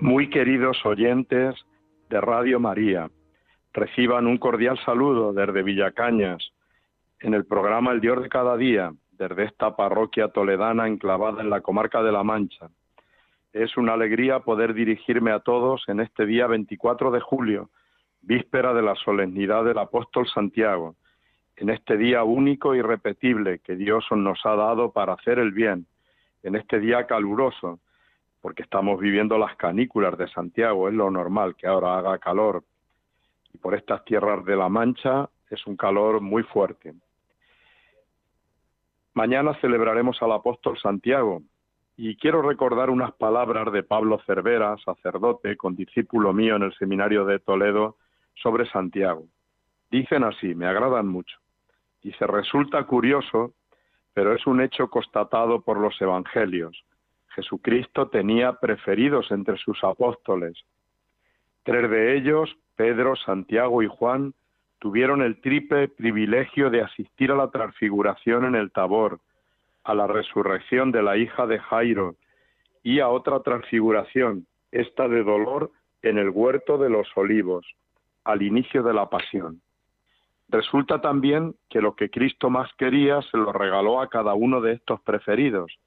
Muy 0.00 0.30
queridos 0.30 0.78
oyentes 0.86 1.54
de 2.08 2.20
Radio 2.22 2.58
María, 2.58 3.10
reciban 3.74 4.26
un 4.26 4.38
cordial 4.38 4.78
saludo 4.82 5.34
desde 5.34 5.62
Villacañas 5.62 6.52
en 7.20 7.34
el 7.34 7.44
programa 7.44 7.92
El 7.92 8.00
Dios 8.00 8.22
de 8.22 8.30
cada 8.30 8.56
día, 8.56 8.94
desde 9.12 9.44
esta 9.44 9.76
parroquia 9.76 10.28
toledana 10.28 10.88
enclavada 10.88 11.42
en 11.42 11.50
la 11.50 11.60
comarca 11.60 12.02
de 12.02 12.12
La 12.12 12.22
Mancha. 12.22 12.70
Es 13.52 13.76
una 13.76 13.92
alegría 13.92 14.40
poder 14.40 14.72
dirigirme 14.72 15.32
a 15.32 15.40
todos 15.40 15.84
en 15.86 16.00
este 16.00 16.24
día 16.24 16.46
24 16.46 17.10
de 17.10 17.20
julio, 17.20 17.68
víspera 18.22 18.72
de 18.72 18.80
la 18.80 18.94
solemnidad 18.94 19.66
del 19.66 19.76
apóstol 19.76 20.26
Santiago, 20.28 20.96
en 21.56 21.68
este 21.68 21.98
día 21.98 22.24
único 22.24 22.74
y 22.74 22.78
e 22.78 22.82
repetible 22.82 23.58
que 23.58 23.76
Dios 23.76 24.06
nos 24.12 24.40
ha 24.46 24.56
dado 24.56 24.92
para 24.92 25.12
hacer 25.12 25.38
el 25.38 25.52
bien, 25.52 25.84
en 26.42 26.56
este 26.56 26.80
día 26.80 27.06
caluroso, 27.06 27.80
porque 28.40 28.62
estamos 28.62 28.98
viviendo 28.98 29.36
las 29.38 29.56
canículas 29.56 30.16
de 30.16 30.28
Santiago, 30.28 30.88
es 30.88 30.94
lo 30.94 31.10
normal 31.10 31.54
que 31.56 31.66
ahora 31.66 31.98
haga 31.98 32.18
calor. 32.18 32.64
Y 33.52 33.58
por 33.58 33.74
estas 33.74 34.04
tierras 34.04 34.44
de 34.44 34.56
la 34.56 34.68
Mancha 34.68 35.28
es 35.50 35.66
un 35.66 35.76
calor 35.76 36.20
muy 36.20 36.42
fuerte. 36.44 36.94
Mañana 39.14 39.54
celebraremos 39.60 40.22
al 40.22 40.32
apóstol 40.32 40.78
Santiago 40.78 41.42
y 41.96 42.16
quiero 42.16 42.40
recordar 42.40 42.88
unas 42.88 43.12
palabras 43.12 43.70
de 43.72 43.82
Pablo 43.82 44.20
Cervera, 44.24 44.76
sacerdote, 44.84 45.56
con 45.56 45.76
discípulo 45.76 46.32
mío 46.32 46.56
en 46.56 46.62
el 46.62 46.74
seminario 46.74 47.26
de 47.26 47.40
Toledo, 47.40 47.96
sobre 48.36 48.64
Santiago. 48.70 49.24
Dicen 49.90 50.24
así, 50.24 50.54
me 50.54 50.66
agradan 50.66 51.08
mucho. 51.08 51.36
Y 52.02 52.12
se 52.12 52.26
resulta 52.26 52.82
curioso, 52.84 53.52
pero 54.14 54.34
es 54.34 54.46
un 54.46 54.62
hecho 54.62 54.88
constatado 54.88 55.60
por 55.60 55.78
los 55.78 56.00
evangelios 56.00 56.84
Jesucristo 57.30 58.08
tenía 58.08 58.54
preferidos 58.54 59.30
entre 59.30 59.56
sus 59.58 59.82
apóstoles. 59.84 60.58
Tres 61.62 61.90
de 61.90 62.16
ellos, 62.16 62.56
Pedro, 62.76 63.16
Santiago 63.16 63.82
y 63.82 63.86
Juan, 63.86 64.34
tuvieron 64.78 65.22
el 65.22 65.40
triple 65.40 65.88
privilegio 65.88 66.70
de 66.70 66.82
asistir 66.82 67.30
a 67.30 67.36
la 67.36 67.50
transfiguración 67.50 68.46
en 68.46 68.54
el 68.54 68.72
Tabor, 68.72 69.20
a 69.84 69.94
la 69.94 70.06
resurrección 70.06 70.90
de 70.90 71.02
la 71.02 71.16
hija 71.16 71.46
de 71.46 71.58
Jairo 71.58 72.16
y 72.82 73.00
a 73.00 73.08
otra 73.08 73.40
transfiguración, 73.40 74.46
esta 74.72 75.06
de 75.08 75.22
dolor, 75.22 75.70
en 76.02 76.16
el 76.16 76.30
huerto 76.30 76.78
de 76.78 76.88
los 76.88 77.06
olivos, 77.14 77.66
al 78.24 78.42
inicio 78.42 78.82
de 78.82 78.94
la 78.94 79.10
pasión. 79.10 79.60
Resulta 80.48 81.00
también 81.00 81.54
que 81.68 81.80
lo 81.80 81.94
que 81.94 82.10
Cristo 82.10 82.50
más 82.50 82.72
quería 82.78 83.20
se 83.22 83.36
lo 83.36 83.52
regaló 83.52 84.00
a 84.00 84.08
cada 84.08 84.34
uno 84.34 84.60
de 84.60 84.72
estos 84.72 85.00
preferidos, 85.02 85.78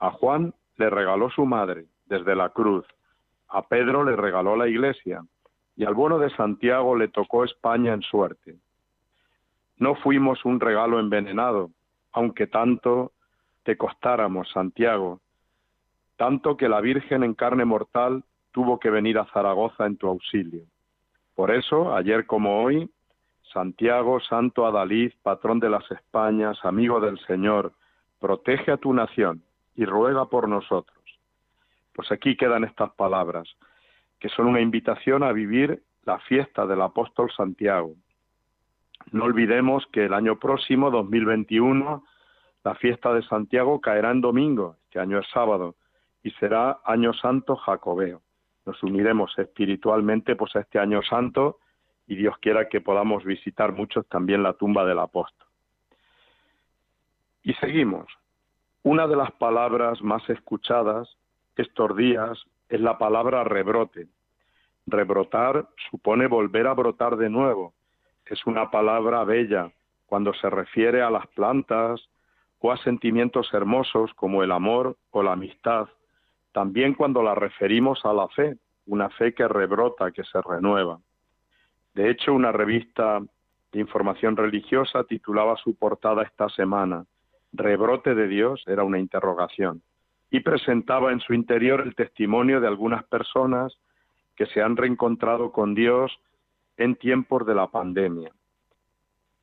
a 0.00 0.10
Juan 0.10 0.52
le 0.76 0.90
regaló 0.90 1.30
su 1.30 1.44
madre 1.44 1.86
desde 2.06 2.34
la 2.34 2.50
cruz, 2.50 2.86
a 3.48 3.62
Pedro 3.62 4.02
le 4.04 4.16
regaló 4.16 4.56
la 4.56 4.66
iglesia 4.66 5.22
y 5.76 5.84
al 5.84 5.94
bueno 5.94 6.18
de 6.18 6.30
Santiago 6.30 6.96
le 6.96 7.08
tocó 7.08 7.44
España 7.44 7.92
en 7.92 8.02
suerte. 8.02 8.56
No 9.76 9.94
fuimos 9.94 10.44
un 10.44 10.60
regalo 10.60 10.98
envenenado, 10.98 11.70
aunque 12.12 12.46
tanto 12.46 13.12
te 13.62 13.76
costáramos, 13.76 14.50
Santiago, 14.50 15.20
tanto 16.16 16.56
que 16.56 16.68
la 16.68 16.80
Virgen 16.80 17.24
en 17.24 17.34
carne 17.34 17.64
mortal 17.64 18.24
tuvo 18.52 18.78
que 18.78 18.90
venir 18.90 19.18
a 19.18 19.26
Zaragoza 19.26 19.86
en 19.86 19.96
tu 19.96 20.08
auxilio. 20.08 20.62
Por 21.34 21.50
eso, 21.50 21.94
ayer 21.94 22.26
como 22.26 22.62
hoy, 22.62 22.90
Santiago, 23.52 24.20
Santo 24.20 24.66
Adalid, 24.66 25.12
patrón 25.22 25.60
de 25.60 25.70
las 25.70 25.90
Españas, 25.90 26.58
amigo 26.64 27.00
del 27.00 27.18
Señor, 27.26 27.72
protege 28.18 28.72
a 28.72 28.76
tu 28.76 28.92
nación 28.92 29.42
y 29.74 29.84
ruega 29.84 30.26
por 30.26 30.48
nosotros. 30.48 30.98
Pues 31.94 32.10
aquí 32.10 32.36
quedan 32.36 32.64
estas 32.64 32.92
palabras, 32.94 33.48
que 34.18 34.28
son 34.28 34.46
una 34.46 34.60
invitación 34.60 35.22
a 35.22 35.32
vivir 35.32 35.82
la 36.04 36.18
fiesta 36.20 36.66
del 36.66 36.80
apóstol 36.80 37.30
Santiago. 37.36 37.94
No 39.10 39.24
olvidemos 39.24 39.84
que 39.92 40.04
el 40.04 40.14
año 40.14 40.38
próximo, 40.38 40.90
2021, 40.90 42.04
la 42.64 42.74
fiesta 42.76 43.12
de 43.12 43.22
Santiago 43.22 43.80
caerá 43.80 44.10
en 44.10 44.20
domingo, 44.20 44.76
este 44.84 45.00
año 45.00 45.18
es 45.18 45.26
sábado, 45.32 45.74
y 46.22 46.30
será 46.32 46.80
año 46.84 47.12
santo 47.12 47.56
jacobeo. 47.56 48.22
Nos 48.64 48.80
uniremos 48.82 49.36
espiritualmente 49.38 50.36
pues 50.36 50.54
a 50.54 50.60
este 50.60 50.78
año 50.78 51.02
santo 51.02 51.58
y 52.06 52.14
Dios 52.14 52.36
quiera 52.38 52.68
que 52.68 52.80
podamos 52.80 53.24
visitar 53.24 53.72
muchos 53.72 54.06
también 54.08 54.42
la 54.42 54.52
tumba 54.52 54.84
del 54.84 55.00
apóstol. 55.00 55.48
Y 57.42 57.54
seguimos. 57.54 58.06
Una 58.84 59.06
de 59.06 59.14
las 59.14 59.30
palabras 59.30 60.02
más 60.02 60.28
escuchadas 60.28 61.16
estos 61.54 61.96
días 61.96 62.36
es 62.68 62.80
la 62.80 62.98
palabra 62.98 63.44
rebrote. 63.44 64.08
Rebrotar 64.86 65.68
supone 65.88 66.26
volver 66.26 66.66
a 66.66 66.74
brotar 66.74 67.16
de 67.16 67.30
nuevo. 67.30 67.74
Es 68.26 68.44
una 68.44 68.72
palabra 68.72 69.22
bella 69.22 69.70
cuando 70.06 70.34
se 70.34 70.50
refiere 70.50 71.00
a 71.00 71.10
las 71.10 71.28
plantas 71.28 72.08
o 72.58 72.72
a 72.72 72.76
sentimientos 72.78 73.54
hermosos 73.54 74.12
como 74.14 74.42
el 74.42 74.50
amor 74.50 74.96
o 75.12 75.22
la 75.22 75.34
amistad. 75.34 75.86
También 76.50 76.94
cuando 76.94 77.22
la 77.22 77.36
referimos 77.36 78.04
a 78.04 78.12
la 78.12 78.26
fe, 78.28 78.56
una 78.86 79.10
fe 79.10 79.32
que 79.32 79.46
rebrota, 79.46 80.10
que 80.10 80.24
se 80.24 80.42
renueva. 80.42 80.98
De 81.94 82.10
hecho, 82.10 82.34
una 82.34 82.50
revista 82.50 83.20
de 83.70 83.80
información 83.80 84.36
religiosa 84.36 85.04
titulaba 85.04 85.56
su 85.58 85.76
portada 85.76 86.24
esta 86.24 86.48
semana 86.48 87.06
rebrote 87.52 88.14
de 88.14 88.28
Dios 88.28 88.62
era 88.66 88.84
una 88.84 88.98
interrogación 88.98 89.82
y 90.30 90.40
presentaba 90.40 91.12
en 91.12 91.20
su 91.20 91.34
interior 91.34 91.82
el 91.82 91.94
testimonio 91.94 92.60
de 92.60 92.66
algunas 92.66 93.04
personas 93.04 93.76
que 94.34 94.46
se 94.46 94.62
han 94.62 94.76
reencontrado 94.76 95.52
con 95.52 95.74
Dios 95.74 96.10
en 96.78 96.96
tiempos 96.96 97.46
de 97.46 97.54
la 97.54 97.66
pandemia. 97.66 98.32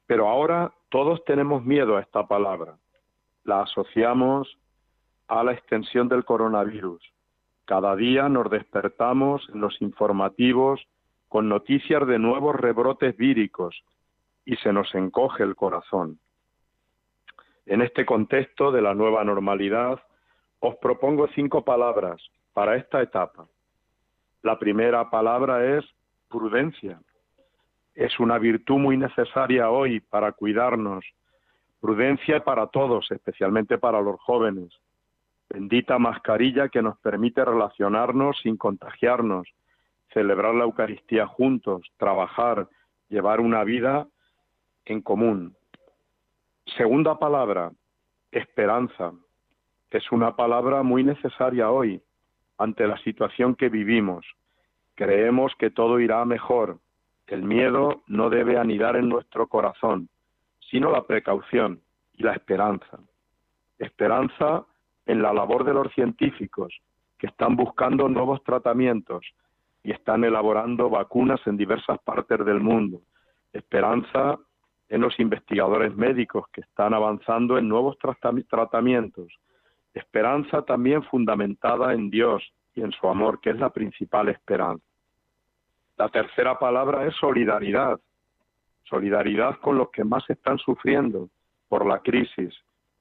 Pero 0.08 0.28
ahora 0.28 0.74
todos 0.90 1.24
tenemos 1.26 1.64
miedo 1.64 1.96
a 1.96 2.02
esta 2.02 2.28
palabra. 2.28 2.76
La 3.44 3.62
asociamos 3.62 4.58
a 5.28 5.44
la 5.44 5.54
extensión 5.54 6.10
del 6.10 6.26
coronavirus. 6.26 7.02
Cada 7.66 7.96
día 7.96 8.28
nos 8.28 8.50
despertamos 8.50 9.48
en 9.54 9.62
los 9.62 9.80
informativos 9.82 10.82
con 11.28 11.48
noticias 11.48 12.08
de 12.08 12.18
nuevos 12.18 12.56
rebrotes 12.56 13.16
víricos 13.16 13.84
y 14.44 14.56
se 14.56 14.74
nos 14.74 14.94
encoge 14.96 15.44
el 15.44 15.56
corazón. 15.56 16.20
En 17.70 17.84
este 17.84 18.04
contexto 18.04 18.72
de 18.72 18.82
la 18.82 18.96
nueva 18.96 19.24
normalidad, 19.24 20.00
os 20.60 20.76
propongo 20.78 21.28
cinco 21.36 21.64
palabras 21.64 22.20
para 22.52 22.76
esta 22.76 23.00
etapa. 23.00 23.46
La 24.42 24.58
primera 24.58 25.12
palabra 25.12 25.78
es 25.78 25.86
prudencia. 26.30 27.00
Es 27.94 28.20
una 28.20 28.40
virtud 28.40 28.80
muy 28.80 28.98
necesaria 28.98 29.70
hoy 29.70 30.00
para 30.00 30.32
cuidarnos. 30.32 31.06
Prudencia 31.80 32.44
para 32.44 32.66
todos, 32.66 33.12
especialmente 33.12 33.78
para 33.78 34.02
los 34.02 34.20
jóvenes. 34.20 34.74
Bendita 35.48 36.00
mascarilla 36.00 36.70
que 36.70 36.82
nos 36.82 36.98
permite 36.98 37.46
relacionarnos 37.46 38.40
sin 38.42 38.58
contagiarnos, 38.58 39.48
celebrar 40.12 40.56
la 40.56 40.64
Eucaristía 40.64 41.28
juntos, 41.28 41.84
trabajar, 41.98 42.68
llevar 43.10 43.40
una 43.40 43.64
vida 43.64 44.08
en 44.86 45.02
común. 45.02 45.56
Segunda 46.78 47.18
palabra, 47.18 47.72
esperanza. 48.32 49.14
Es 49.90 50.12
una 50.12 50.36
palabra 50.36 50.84
muy 50.84 51.04
necesaria 51.04 51.72
hoy 51.72 52.02
ante 52.58 52.86
la 52.86 52.98
situación 53.00 53.56
que 53.56 53.70
vivimos. 53.70 54.26
Creemos 54.96 55.54
que 55.58 55.72
todo 55.72 56.00
irá 56.00 56.24
mejor. 56.26 56.80
El 57.28 57.44
miedo 57.44 58.04
no 58.08 58.30
debe 58.30 58.58
anidar 58.58 58.96
en 58.98 59.10
nuestro 59.10 59.48
corazón, 59.48 60.10
sino 60.70 60.92
la 60.92 61.08
precaución 61.08 61.82
y 62.14 62.24
la 62.24 62.34
esperanza. 62.34 63.00
Esperanza 63.78 64.66
en 65.06 65.22
la 65.22 65.34
labor 65.34 65.64
de 65.64 65.74
los 65.74 65.92
científicos 65.94 66.74
que 67.18 67.28
están 67.28 67.56
buscando 67.56 68.08
nuevos 68.10 68.44
tratamientos 68.44 69.26
y 69.84 69.92
están 69.92 70.24
elaborando 70.24 70.90
vacunas 70.90 71.40
en 71.46 71.58
diversas 71.58 72.00
partes 72.00 72.46
del 72.46 72.60
mundo. 72.60 73.02
Esperanza 73.54 74.38
en 74.90 75.02
los 75.02 75.20
investigadores 75.20 75.96
médicos 75.96 76.46
que 76.52 76.62
están 76.62 76.94
avanzando 76.94 77.58
en 77.58 77.70
nuevos 77.70 77.98
tratamientos. 78.50 79.32
Esperanza 79.94 80.64
también 80.64 81.04
fundamentada 81.04 81.94
en 81.94 82.10
Dios, 82.10 82.44
y 82.76 82.82
en 82.82 82.92
su 82.92 83.08
amor, 83.08 83.40
que 83.40 83.52
es 83.52 83.58
la 83.58 83.70
principal 83.70 84.30
esperanza. 84.30 84.84
La 85.98 86.10
tercera 86.10 86.58
palabra 86.58 87.06
es 87.06 87.16
solidaridad. 87.16 88.00
Solidaridad 88.84 89.60
con 89.60 89.78
los 89.78 89.90
que 89.92 90.04
más 90.04 90.28
están 90.30 90.58
sufriendo 90.58 91.30
por 91.68 91.86
la 91.86 92.00
crisis, 92.00 92.56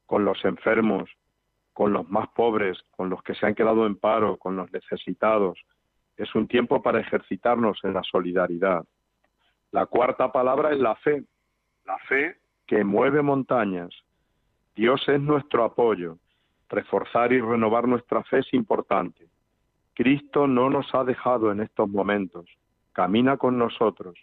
con 0.07 0.25
los 0.25 0.45
enfermos, 0.45 1.09
con 1.73 1.93
los 1.93 2.09
más 2.11 2.29
pobres, 2.31 2.77
con 2.97 3.09
los 3.09 3.23
que 3.23 3.35
se 3.35 3.47
han 3.47 3.55
quedado 3.55 3.87
en 3.87 3.97
paro, 3.97 4.37
con 4.37 4.57
los 4.57 4.71
necesitados. 4.73 5.59
Es 6.17 6.35
un 6.35 6.49
tiempo 6.49 6.83
para 6.83 7.01
ejercitarnos 7.01 7.79
en 7.85 7.95
la 7.95 8.03
solidaridad. 8.03 8.85
La 9.71 9.87
cuarta 9.87 10.33
palabra 10.33 10.73
es 10.73 10.79
la 10.79 10.97
fe, 10.97 11.23
la 11.89 11.99
fe 12.07 12.37
que 12.67 12.85
mueve 12.85 13.23
montañas. 13.23 13.91
Dios 14.77 15.03
es 15.09 15.21
nuestro 15.21 15.65
apoyo. 15.65 16.19
Reforzar 16.69 17.33
y 17.33 17.41
renovar 17.41 17.89
nuestra 17.89 18.23
fe 18.25 18.41
es 18.41 18.53
importante. 18.53 19.27
Cristo 19.95 20.47
no 20.47 20.69
nos 20.69 20.95
ha 20.95 21.03
dejado 21.03 21.51
en 21.51 21.61
estos 21.61 21.89
momentos, 21.89 22.45
camina 22.93 23.39
con 23.39 23.59
nosotros. 23.59 24.17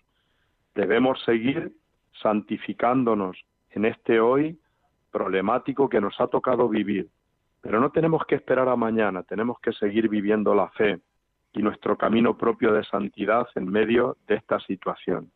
Debemos 0.76 1.22
seguir 1.24 1.74
santificándonos 2.22 3.44
en 3.72 3.86
este 3.86 4.20
hoy 4.20 4.60
problemático 5.12 5.90
que 5.90 6.00
nos 6.00 6.22
ha 6.22 6.28
tocado 6.28 6.70
vivir, 6.70 7.10
pero 7.62 7.80
no 7.80 7.90
tenemos 7.90 8.26
que 8.26 8.36
esperar 8.36 8.70
a 8.70 8.76
mañana, 8.76 9.24
tenemos 9.24 9.60
que 9.60 9.74
seguir 9.74 10.08
viviendo 10.08 10.54
la 10.54 10.70
fe 10.70 11.00
y 11.52 11.64
nuestro 11.64 11.98
camino 11.98 12.38
propio 12.38 12.72
de 12.74 12.84
santidad 12.84 13.48
en 13.56 13.70
medio 13.70 14.18
de 14.28 14.36
esta 14.36 14.60
situación. 14.60 15.32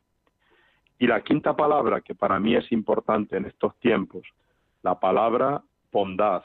Y 1.00 1.08
la 1.08 1.22
quinta 1.22 1.56
palabra, 1.56 2.02
que 2.02 2.14
para 2.14 2.40
mí 2.40 2.56
es 2.56 2.70
importante 2.74 3.38
en 3.38 3.46
estos 3.46 3.74
tiempos, 3.80 4.28
la 4.84 5.00
palabra 5.00 5.64
bondad. 5.94 6.44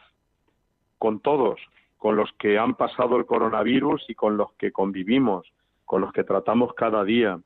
Con 0.96 1.18
todos, 1.18 1.60
con 1.98 2.14
los 2.14 2.32
que 2.38 2.56
han 2.56 2.76
pasado 2.76 3.16
el 3.16 3.26
coronavirus 3.26 4.04
y 4.08 4.14
con 4.14 4.36
los 4.36 4.52
que 4.52 4.70
convivimos, 4.70 5.52
con 5.84 6.00
los 6.00 6.12
que 6.12 6.22
tratamos 6.22 6.72
cada 6.74 7.02
día. 7.02 7.40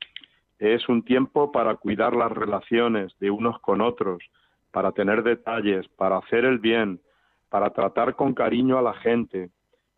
Es 0.58 0.86
un 0.88 1.02
tiempo 1.02 1.50
para 1.50 1.76
cuidar 1.76 2.14
las 2.14 2.30
relaciones 2.30 3.18
de 3.20 3.30
unos 3.30 3.58
con 3.60 3.80
otros, 3.80 4.22
para 4.70 4.92
tener 4.92 5.22
detalles, 5.22 5.88
para 5.88 6.18
hacer 6.18 6.44
el 6.44 6.58
bien, 6.58 7.00
para 7.48 7.70
tratar 7.70 8.16
con 8.16 8.34
cariño 8.34 8.76
a 8.76 8.82
la 8.82 8.92
gente, 8.92 9.50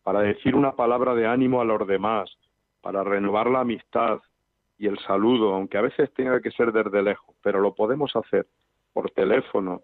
para 0.05 0.21
decir 0.21 0.55
una 0.55 0.77
palabra 0.77 1.17
de 1.17 1.27
ánimo 1.27 1.61
a 1.61 1.65
los 1.65 1.85
demás, 1.89 2.31
para 2.81 3.03
renovar 3.03 3.49
la 3.49 3.61
amistad 3.61 4.21
y 4.81 4.87
el 4.87 4.99
saludo, 5.01 5.55
aunque 5.55 5.77
a 5.77 5.83
veces 5.83 6.11
tenga 6.15 6.41
que 6.41 6.51
ser 6.53 6.73
desde 6.73 7.03
lejos, 7.03 7.37
pero 7.43 7.61
lo 7.61 7.75
podemos 7.75 8.17
hacer 8.17 8.47
por 8.95 9.11
teléfono 9.11 9.83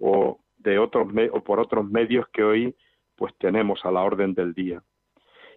o 0.00 0.40
de 0.56 0.78
otros 0.78 1.06
o 1.32 1.44
por 1.44 1.60
otros 1.60 1.84
medios 1.84 2.26
que 2.28 2.42
hoy 2.42 2.74
pues 3.14 3.36
tenemos 3.36 3.84
a 3.84 3.90
la 3.90 4.00
orden 4.00 4.32
del 4.32 4.54
día. 4.54 4.82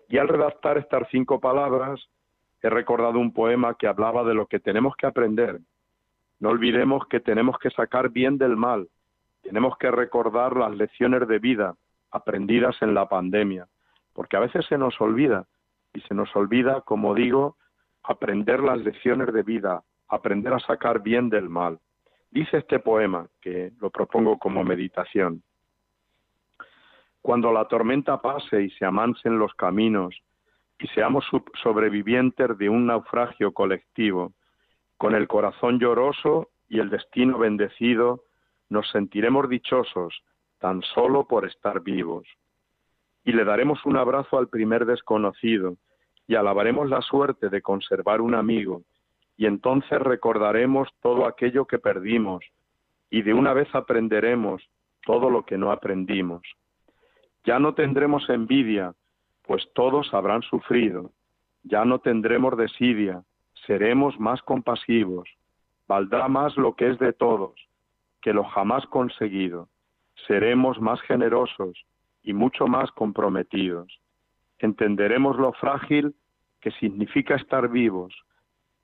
Y 0.09 0.17
al 0.17 0.27
redactar 0.27 0.77
estas 0.77 1.07
cinco 1.09 1.39
palabras 1.39 2.05
he 2.61 2.69
recordado 2.69 3.17
un 3.17 3.31
poema 3.31 3.75
que 3.75 3.87
hablaba 3.87 4.25
de 4.25 4.33
lo 4.33 4.47
que 4.47 4.59
tenemos 4.59 4.93
que 4.97 5.07
aprender. 5.07 5.61
No 6.41 6.49
olvidemos 6.49 7.07
que 7.07 7.21
tenemos 7.21 7.57
que 7.59 7.69
sacar 7.69 8.09
bien 8.09 8.37
del 8.37 8.57
mal, 8.57 8.89
tenemos 9.41 9.77
que 9.77 9.89
recordar 9.89 10.57
las 10.57 10.75
lecciones 10.75 11.25
de 11.29 11.39
vida 11.39 11.75
aprendidas 12.11 12.75
en 12.81 12.93
la 12.93 13.07
pandemia, 13.07 13.69
porque 14.11 14.35
a 14.35 14.41
veces 14.41 14.65
se 14.65 14.77
nos 14.77 14.99
olvida, 14.99 15.45
y 15.93 16.01
se 16.01 16.13
nos 16.13 16.35
olvida, 16.35 16.81
como 16.81 17.15
digo, 17.15 17.55
aprender 18.03 18.61
las 18.61 18.79
lecciones 18.79 19.31
de 19.33 19.43
vida, 19.43 19.83
aprender 20.07 20.53
a 20.53 20.59
sacar 20.59 21.01
bien 21.01 21.29
del 21.29 21.49
mal. 21.49 21.79
Dice 22.29 22.57
este 22.57 22.79
poema, 22.79 23.27
que 23.41 23.71
lo 23.79 23.89
propongo 23.89 24.37
como 24.37 24.63
meditación. 24.63 25.43
Cuando 27.21 27.51
la 27.51 27.67
tormenta 27.67 28.21
pase 28.21 28.63
y 28.63 28.69
se 28.71 28.85
amansen 28.85 29.37
los 29.37 29.53
caminos, 29.53 30.15
y 30.79 30.87
seamos 30.87 31.25
sobrevivientes 31.61 32.57
de 32.57 32.69
un 32.69 32.87
naufragio 32.87 33.53
colectivo, 33.53 34.33
con 34.97 35.13
el 35.13 35.27
corazón 35.27 35.79
lloroso 35.79 36.49
y 36.67 36.79
el 36.79 36.89
destino 36.89 37.37
bendecido, 37.37 38.23
nos 38.69 38.89
sentiremos 38.89 39.47
dichosos 39.49 40.23
tan 40.59 40.81
solo 40.81 41.27
por 41.27 41.45
estar 41.45 41.81
vivos. 41.81 42.27
Y 43.23 43.33
le 43.33 43.43
daremos 43.43 43.85
un 43.85 43.97
abrazo 43.97 44.39
al 44.39 44.47
primer 44.47 44.85
desconocido 44.85 45.77
y 46.27 46.35
alabaremos 46.35 46.89
la 46.89 47.01
suerte 47.01 47.49
de 47.49 47.61
conservar 47.61 48.21
un 48.21 48.35
amigo, 48.35 48.83
y 49.37 49.45
entonces 49.45 49.99
recordaremos 49.99 50.89
todo 51.01 51.25
aquello 51.25 51.65
que 51.65 51.79
perdimos, 51.79 52.43
y 53.09 53.21
de 53.21 53.33
una 53.33 53.53
vez 53.53 53.73
aprenderemos 53.73 54.61
todo 55.05 55.29
lo 55.29 55.43
que 55.45 55.57
no 55.57 55.71
aprendimos. 55.71 56.41
Ya 57.43 57.59
no 57.59 57.73
tendremos 57.73 58.29
envidia, 58.29 58.93
pues 59.43 59.67
todos 59.73 60.13
habrán 60.13 60.41
sufrido. 60.43 61.11
Ya 61.63 61.85
no 61.85 61.99
tendremos 61.99 62.57
desidia, 62.57 63.23
seremos 63.67 64.19
más 64.19 64.41
compasivos. 64.43 65.29
Valdrá 65.87 66.27
más 66.27 66.55
lo 66.57 66.75
que 66.75 66.89
es 66.89 66.99
de 66.99 67.13
todos, 67.13 67.53
que 68.21 68.33
lo 68.33 68.43
jamás 68.43 68.85
conseguido. 68.87 69.67
Seremos 70.27 70.79
más 70.79 71.01
generosos 71.01 71.85
y 72.23 72.33
mucho 72.33 72.67
más 72.67 72.91
comprometidos. 72.91 74.00
Entenderemos 74.61 75.37
lo 75.37 75.53
frágil 75.53 76.13
que 76.59 76.69
significa 76.73 77.33
estar 77.33 77.67
vivos. 77.67 78.13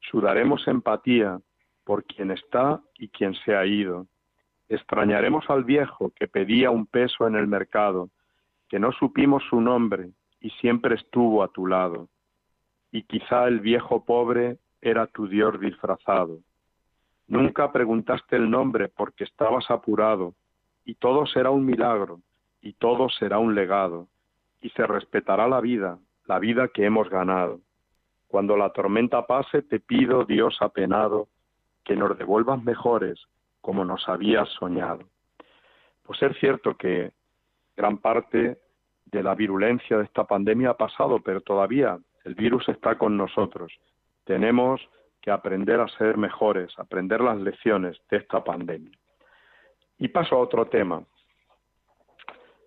Sudaremos 0.09 0.67
empatía 0.67 1.39
por 1.83 2.03
quien 2.03 2.31
está 2.31 2.81
y 2.97 3.09
quien 3.09 3.35
se 3.35 3.55
ha 3.55 3.63
ido. 3.63 4.07
Extrañaremos 4.69 5.47
al 5.51 5.65
viejo 5.65 6.11
que 6.15 6.27
pedía 6.27 6.71
un 6.71 6.87
peso 6.87 7.27
en 7.27 7.35
el 7.35 7.45
mercado, 7.45 8.09
que 8.67 8.79
no 8.79 8.91
supimos 8.91 9.43
su 9.51 9.61
nombre 9.61 10.09
y 10.41 10.49
siempre 10.49 10.95
estuvo 10.95 11.43
a 11.43 11.49
tu 11.49 11.67
lado. 11.67 12.09
Y 12.91 13.03
quizá 13.03 13.47
el 13.47 13.59
viejo 13.59 14.03
pobre 14.03 14.57
era 14.81 15.05
tu 15.05 15.27
Dios 15.27 15.59
disfrazado. 15.59 16.39
Nunca 17.27 17.71
preguntaste 17.71 18.35
el 18.35 18.49
nombre 18.49 18.89
porque 18.89 19.25
estabas 19.25 19.69
apurado, 19.69 20.33
y 20.85 20.95
todo 20.95 21.27
será 21.27 21.51
un 21.51 21.65
milagro, 21.65 22.21
y 22.61 22.73
todo 22.73 23.09
será 23.09 23.37
un 23.37 23.53
legado, 23.53 24.07
y 24.61 24.69
se 24.69 24.85
respetará 24.85 25.47
la 25.47 25.61
vida, 25.61 25.99
la 26.25 26.39
vida 26.39 26.67
que 26.69 26.85
hemos 26.85 27.09
ganado. 27.09 27.59
Cuando 28.27 28.57
la 28.57 28.71
tormenta 28.71 29.25
pase, 29.25 29.61
te 29.61 29.79
pido, 29.79 30.25
Dios 30.25 30.57
apenado, 30.61 31.27
que 31.83 31.95
nos 31.95 32.17
devuelvas 32.17 32.61
mejores 32.63 33.19
como 33.61 33.85
nos 33.85 34.07
habías 34.09 34.49
soñado. 34.49 35.05
Pues 36.03 36.21
es 36.21 36.37
cierto 36.39 36.75
que 36.75 37.11
gran 37.75 37.97
parte 37.99 38.57
de 39.05 39.23
la 39.23 39.35
virulencia 39.35 39.97
de 39.97 40.03
esta 40.03 40.25
pandemia 40.25 40.71
ha 40.71 40.77
pasado, 40.77 41.21
pero 41.21 41.41
todavía 41.41 41.97
el 42.25 42.35
virus 42.35 42.67
está 42.67 42.97
con 42.97 43.15
nosotros. 43.15 43.71
Tenemos 44.25 44.81
que 45.21 45.31
aprender 45.31 45.79
a 45.79 45.87
ser 45.89 46.17
mejores, 46.17 46.73
aprender 46.77 47.21
las 47.21 47.37
lecciones 47.37 47.97
de 48.09 48.17
esta 48.17 48.43
pandemia. 48.43 48.97
Y 49.97 50.09
paso 50.09 50.35
a 50.35 50.39
otro 50.39 50.67
tema. 50.67 51.03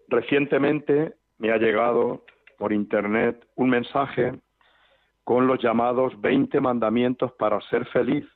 Recientemente 0.09 1.15
me 1.41 1.51
ha 1.51 1.57
llegado 1.57 2.23
por 2.59 2.73
Internet 2.73 3.45
un 3.57 3.71
mensaje 3.71 4.39
con 5.25 5.47
los 5.47 5.59
llamados 5.61 6.21
20 6.21 6.61
mandamientos 6.61 7.33
para 7.33 7.61
ser 7.63 7.87
feliz 7.87 8.27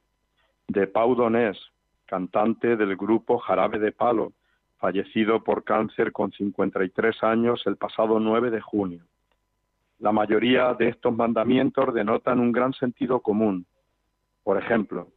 de 0.69 0.87
Pau 0.87 1.15
Donés, 1.15 1.59
cantante 2.07 2.77
del 2.77 2.97
grupo 2.97 3.39
Jarabe 3.39 3.79
de 3.79 3.93
Palo, 3.93 4.33
fallecido 4.79 5.45
por 5.45 5.65
cáncer 5.65 6.13
con 6.13 6.33
53 6.33 7.23
años 7.23 7.63
el 7.67 7.77
pasado 7.77 8.19
9 8.19 8.51
de 8.51 8.63
junio. 8.63 9.05
La 9.99 10.11
mayoría 10.11 10.73
de 10.73 10.89
estos 10.89 11.15
mandamientos 11.15 11.93
denotan 11.93 12.41
un 12.41 12.53
gran 12.53 12.73
sentido 12.73 13.21
común, 13.21 13.67
por 14.43 14.57
ejemplo, 14.57 15.09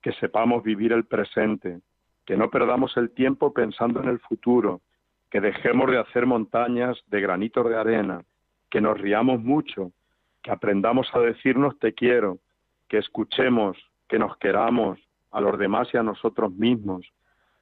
que 0.00 0.12
sepamos 0.12 0.62
vivir 0.62 0.92
el 0.92 1.06
presente, 1.06 1.80
que 2.24 2.36
no 2.36 2.50
perdamos 2.50 2.96
el 2.96 3.10
tiempo 3.10 3.52
pensando 3.52 4.00
en 4.00 4.08
el 4.08 4.20
futuro, 4.20 4.80
que 5.32 5.40
dejemos 5.40 5.90
de 5.90 5.98
hacer 5.98 6.26
montañas 6.26 7.02
de 7.06 7.22
granitos 7.22 7.66
de 7.66 7.74
arena, 7.74 8.22
que 8.70 8.82
nos 8.82 9.00
riamos 9.00 9.40
mucho, 9.40 9.90
que 10.42 10.50
aprendamos 10.50 11.08
a 11.14 11.20
decirnos 11.20 11.78
te 11.78 11.94
quiero, 11.94 12.36
que 12.86 12.98
escuchemos, 12.98 13.78
que 14.10 14.18
nos 14.18 14.36
queramos 14.36 14.98
a 15.30 15.40
los 15.40 15.58
demás 15.58 15.88
y 15.94 15.96
a 15.96 16.02
nosotros 16.02 16.52
mismos, 16.52 17.10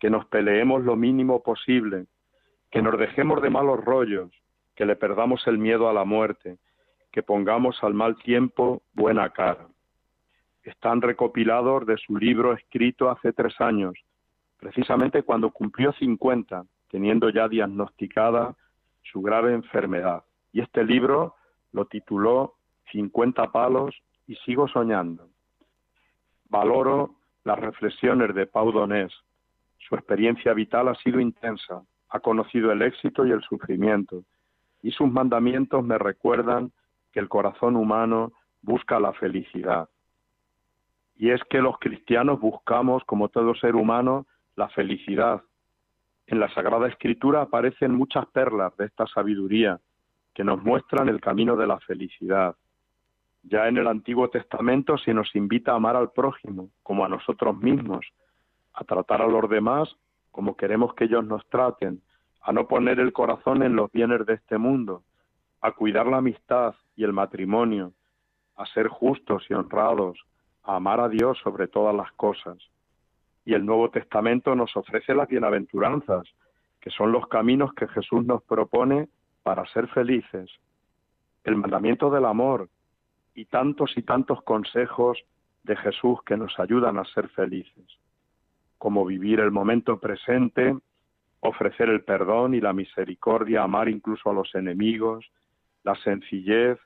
que 0.01 0.11
nos 0.11 0.27
peleemos 0.27 0.83
lo 0.83 0.97
mínimo 0.97 1.45
posible, 1.45 2.07
que 2.73 2.83
nos 2.83 2.99
dejemos 2.99 3.41
de 3.41 3.51
malos 3.51 3.85
rollos, 3.85 4.33
que 4.75 4.85
le 4.85 4.97
perdamos 4.97 5.47
el 5.47 5.59
miedo 5.59 5.89
a 5.89 5.93
la 5.93 6.05
muerte, 6.05 6.59
que 7.13 7.23
pongamos 7.23 7.79
al 7.85 7.95
mal 7.95 8.17
tiempo 8.17 8.83
buena 8.95 9.31
cara. 9.31 9.69
Están 10.65 11.03
recopilados 11.03 11.87
de 11.87 11.97
su 11.99 12.17
libro 12.17 12.53
escrito 12.53 13.09
hace 13.09 13.33
tres 13.33 13.61
años, 13.61 13.95
precisamente 14.59 15.23
cuando 15.23 15.53
cumplió 15.53 15.93
50, 15.93 16.65
teniendo 16.91 17.31
ya 17.31 17.49
diagnosticada 17.49 18.55
su 19.11 19.23
grave 19.23 19.55
enfermedad. 19.55 20.25
Y 20.53 20.61
este 20.61 20.85
libro 20.85 21.37
lo 21.73 21.87
tituló 21.87 22.55
50 22.93 23.51
palos 23.53 23.95
y 24.27 24.35
sigo 24.37 24.69
soñando. 24.69 25.29
Valoro 26.49 27.15
las 27.45 27.59
reflexiones 27.59 28.35
de 28.35 28.47
Pau 28.47 28.73
Donés. 28.73 29.13
Su 29.79 29.95
experiencia 29.95 30.53
vital 30.53 30.89
ha 30.89 30.95
sido 30.97 31.21
intensa, 31.21 31.83
ha 32.11 32.21
conocido 32.21 32.73
el 32.73 32.83
éxito 32.83 33.25
y 33.25 33.31
el 33.31 33.43
sufrimiento, 33.43 34.25
y 34.83 34.91
sus 34.91 35.11
mandamientos 35.11 35.85
me 35.85 35.99
recuerdan 35.99 36.73
que 37.13 37.21
el 37.21 37.29
corazón 37.29 37.77
humano 37.77 38.33
busca 38.63 38.99
la 39.01 39.13
felicidad. 39.13 39.89
Y 41.17 41.31
es 41.31 41.41
que 41.51 41.59
los 41.59 41.79
cristianos 41.79 42.41
buscamos, 42.41 43.05
como 43.05 43.29
todo 43.29 43.55
ser 43.55 43.75
humano, 43.77 44.27
la 44.57 44.69
felicidad. 44.69 45.43
En 46.31 46.39
la 46.39 46.49
Sagrada 46.55 46.87
Escritura 46.87 47.43
aparecen 47.43 47.93
muchas 47.93 48.25
perlas 48.27 48.77
de 48.77 48.85
esta 48.85 49.05
sabiduría 49.09 49.81
que 50.33 50.45
nos 50.45 50.63
muestran 50.63 51.09
el 51.09 51.21
camino 51.21 51.57
de 51.57 51.67
la 51.67 51.81
felicidad. 51.81 52.55
Ya 53.43 53.67
en 53.67 53.79
el 53.79 53.89
Antiguo 53.89 54.31
Testamento 54.31 54.97
se 54.97 55.13
nos 55.13 55.35
invita 55.35 55.73
a 55.73 55.75
amar 55.75 55.97
al 55.97 56.13
prójimo 56.13 56.71
como 56.85 57.05
a 57.05 57.09
nosotros 57.09 57.57
mismos, 57.57 58.07
a 58.75 58.85
tratar 58.85 59.23
a 59.23 59.27
los 59.27 59.51
demás 59.51 59.89
como 60.31 60.57
queremos 60.57 60.95
que 60.95 61.07
ellos 61.07 61.25
nos 61.25 61.45
traten, 61.49 62.01
a 62.43 62.53
no 62.53 62.69
poner 62.69 63.01
el 63.01 63.13
corazón 63.13 63.65
en 63.65 63.75
los 63.75 63.91
bienes 63.91 64.25
de 64.25 64.35
este 64.35 64.57
mundo, 64.57 65.03
a 65.61 65.73
cuidar 65.73 66.07
la 66.07 66.19
amistad 66.19 66.77
y 66.95 67.03
el 67.03 67.13
matrimonio, 67.13 67.93
a 68.55 68.67
ser 68.67 68.87
justos 68.87 69.47
y 69.51 69.55
honrados, 69.55 70.17
a 70.63 70.77
amar 70.77 71.01
a 71.01 71.09
Dios 71.09 71.39
sobre 71.43 71.67
todas 71.67 71.93
las 71.93 72.13
cosas. 72.13 72.57
Y 73.45 73.55
el 73.55 73.65
Nuevo 73.65 73.91
Testamento 73.91 74.55
nos 74.55 74.77
ofrece 74.77 75.15
las 75.15 75.29
bienaventuranzas, 75.29 76.25
que 76.81 76.91
son 76.91 77.13
los 77.13 77.27
caminos 77.29 77.73
que 77.75 77.89
Jesús 77.89 78.25
nos 78.25 78.43
propone 78.43 79.09
para 79.43 79.67
ser 79.67 79.89
felices. 79.89 80.51
El 81.45 81.57
mandamiento 81.57 82.11
del 82.11 82.25
amor 82.25 82.69
y 83.35 83.47
tantos 83.47 83.97
y 83.97 84.03
tantos 84.03 84.43
consejos 84.43 85.19
de 85.63 85.77
Jesús 85.77 86.19
que 86.25 86.37
nos 86.37 86.59
ayudan 86.59 86.99
a 86.99 87.05
ser 87.05 87.29
felices, 87.29 87.85
como 88.79 89.05
vivir 89.05 89.41
el 89.41 89.51
momento 89.51 89.99
presente, 89.99 90.77
ofrecer 91.41 91.89
el 91.89 92.03
perdón 92.03 92.55
y 92.55 92.61
la 92.61 92.73
misericordia, 92.73 93.63
amar 93.63 93.89
incluso 93.89 94.31
a 94.31 94.35
los 94.35 94.55
enemigos, 94.55 95.31
la 95.83 95.95
sencillez 95.97 96.79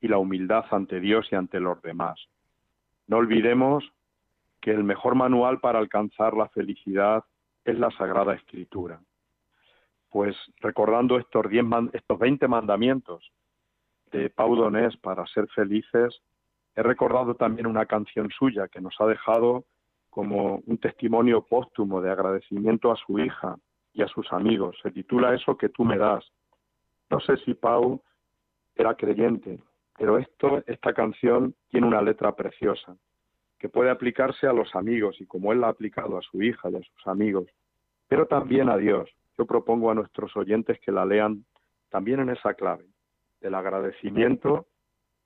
y 0.00 0.08
la 0.08 0.18
humildad 0.18 0.64
ante 0.70 1.00
Dios 1.00 1.28
y 1.30 1.36
ante 1.36 1.60
los 1.60 1.80
demás. 1.82 2.18
No 3.06 3.18
olvidemos 3.18 3.84
que 4.62 4.70
el 4.70 4.84
mejor 4.84 5.16
manual 5.16 5.58
para 5.58 5.80
alcanzar 5.80 6.34
la 6.34 6.48
felicidad 6.48 7.24
es 7.64 7.78
la 7.78 7.90
Sagrada 7.90 8.34
Escritura. 8.34 9.00
Pues 10.08 10.36
recordando 10.60 11.18
estos, 11.18 11.50
diez, 11.50 11.64
estos 11.92 12.18
20 12.18 12.46
mandamientos 12.46 13.30
de 14.12 14.30
Pau 14.30 14.54
Donés 14.54 14.96
para 14.98 15.26
ser 15.26 15.48
felices, 15.48 16.22
he 16.76 16.82
recordado 16.82 17.34
también 17.34 17.66
una 17.66 17.86
canción 17.86 18.30
suya 18.30 18.68
que 18.68 18.80
nos 18.80 18.94
ha 19.00 19.06
dejado 19.06 19.64
como 20.10 20.62
un 20.66 20.78
testimonio 20.78 21.42
póstumo 21.42 22.00
de 22.00 22.10
agradecimiento 22.10 22.92
a 22.92 22.96
su 22.96 23.18
hija 23.18 23.56
y 23.92 24.02
a 24.02 24.08
sus 24.08 24.32
amigos. 24.32 24.78
Se 24.82 24.92
titula 24.92 25.34
Eso 25.34 25.56
que 25.56 25.70
tú 25.70 25.84
me 25.84 25.98
das. 25.98 26.24
No 27.10 27.18
sé 27.20 27.36
si 27.38 27.54
Pau 27.54 28.00
era 28.76 28.94
creyente, 28.94 29.58
pero 29.98 30.18
esto, 30.18 30.62
esta 30.66 30.92
canción 30.92 31.54
tiene 31.68 31.86
una 31.86 32.00
letra 32.00 32.32
preciosa 32.36 32.96
que 33.62 33.68
puede 33.68 33.90
aplicarse 33.90 34.48
a 34.48 34.52
los 34.52 34.74
amigos 34.74 35.20
y 35.20 35.26
como 35.26 35.52
él 35.52 35.60
la 35.60 35.68
ha 35.68 35.70
aplicado 35.70 36.18
a 36.18 36.22
su 36.22 36.42
hija 36.42 36.68
y 36.68 36.74
a 36.74 36.80
sus 36.80 37.06
amigos, 37.06 37.46
pero 38.08 38.26
también 38.26 38.68
a 38.68 38.76
Dios. 38.76 39.08
Yo 39.38 39.46
propongo 39.46 39.88
a 39.88 39.94
nuestros 39.94 40.36
oyentes 40.36 40.80
que 40.80 40.90
la 40.90 41.06
lean 41.06 41.44
también 41.88 42.18
en 42.18 42.30
esa 42.30 42.54
clave 42.54 42.84
del 43.40 43.54
agradecimiento 43.54 44.66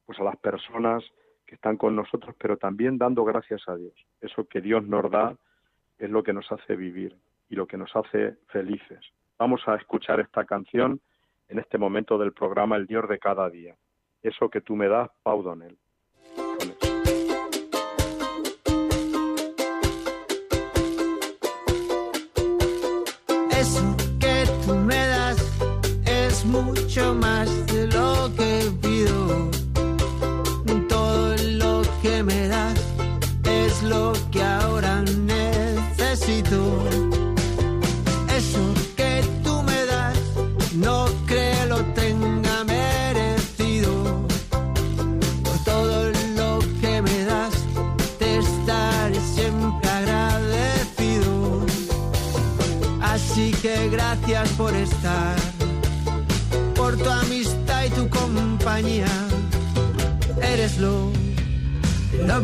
pues 0.04 0.20
a 0.20 0.24
las 0.24 0.36
personas 0.36 1.02
que 1.46 1.54
están 1.54 1.78
con 1.78 1.96
nosotros, 1.96 2.36
pero 2.38 2.58
también 2.58 2.98
dando 2.98 3.24
gracias 3.24 3.66
a 3.68 3.74
Dios. 3.74 3.94
Eso 4.20 4.46
que 4.46 4.60
Dios 4.60 4.86
nos 4.86 5.10
da 5.10 5.34
es 5.98 6.10
lo 6.10 6.22
que 6.22 6.34
nos 6.34 6.52
hace 6.52 6.76
vivir 6.76 7.16
y 7.48 7.54
lo 7.54 7.66
que 7.66 7.78
nos 7.78 7.96
hace 7.96 8.36
felices. 8.48 9.00
Vamos 9.38 9.62
a 9.66 9.76
escuchar 9.76 10.20
esta 10.20 10.44
canción 10.44 11.00
en 11.48 11.58
este 11.58 11.78
momento 11.78 12.18
del 12.18 12.34
programa 12.34 12.76
El 12.76 12.86
Dios 12.86 13.08
de 13.08 13.18
cada 13.18 13.48
día. 13.48 13.74
Eso 14.22 14.50
que 14.50 14.60
tú 14.60 14.76
me 14.76 14.88
das, 14.88 15.10
Pau 15.22 15.42
Donel. 15.42 15.78
Eso 23.58 23.96
que 24.20 24.44
tú 24.66 24.74
me 24.74 25.06
das 25.06 25.36
es 26.04 26.44
mucho 26.44 27.14
más 27.14 27.48
de 27.66 27.86
lo 27.86 28.30
que 28.36 28.70
pido. 28.82 29.55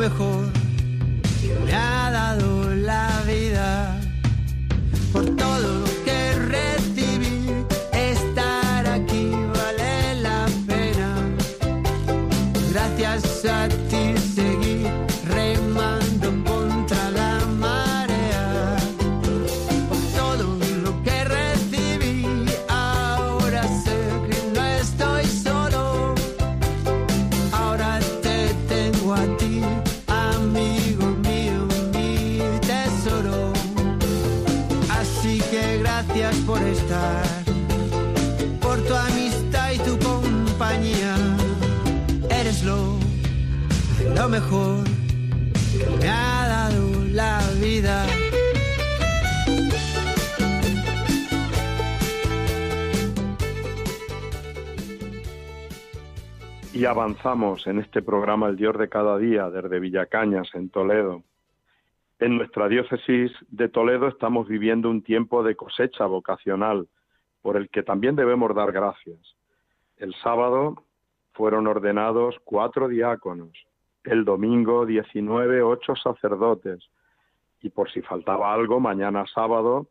Mejor 0.02 0.61
Y 56.82 56.84
avanzamos 56.84 57.68
en 57.68 57.78
este 57.78 58.02
programa 58.02 58.48
El 58.48 58.56
Dios 58.56 58.76
de 58.76 58.88
cada 58.88 59.16
día 59.16 59.48
desde 59.50 59.78
Villacañas, 59.78 60.52
en 60.54 60.68
Toledo. 60.68 61.22
En 62.18 62.36
nuestra 62.36 62.66
diócesis 62.66 63.30
de 63.50 63.68
Toledo 63.68 64.08
estamos 64.08 64.48
viviendo 64.48 64.90
un 64.90 65.00
tiempo 65.00 65.44
de 65.44 65.54
cosecha 65.54 66.06
vocacional 66.06 66.88
por 67.40 67.56
el 67.56 67.68
que 67.68 67.84
también 67.84 68.16
debemos 68.16 68.52
dar 68.56 68.72
gracias. 68.72 69.36
El 69.96 70.12
sábado 70.24 70.82
fueron 71.34 71.68
ordenados 71.68 72.34
cuatro 72.42 72.88
diáconos, 72.88 73.52
el 74.02 74.24
domingo 74.24 74.84
19 74.84 75.62
ocho 75.62 75.94
sacerdotes 75.94 76.90
y 77.60 77.70
por 77.70 77.92
si 77.92 78.02
faltaba 78.02 78.52
algo, 78.52 78.80
mañana 78.80 79.24
sábado, 79.32 79.86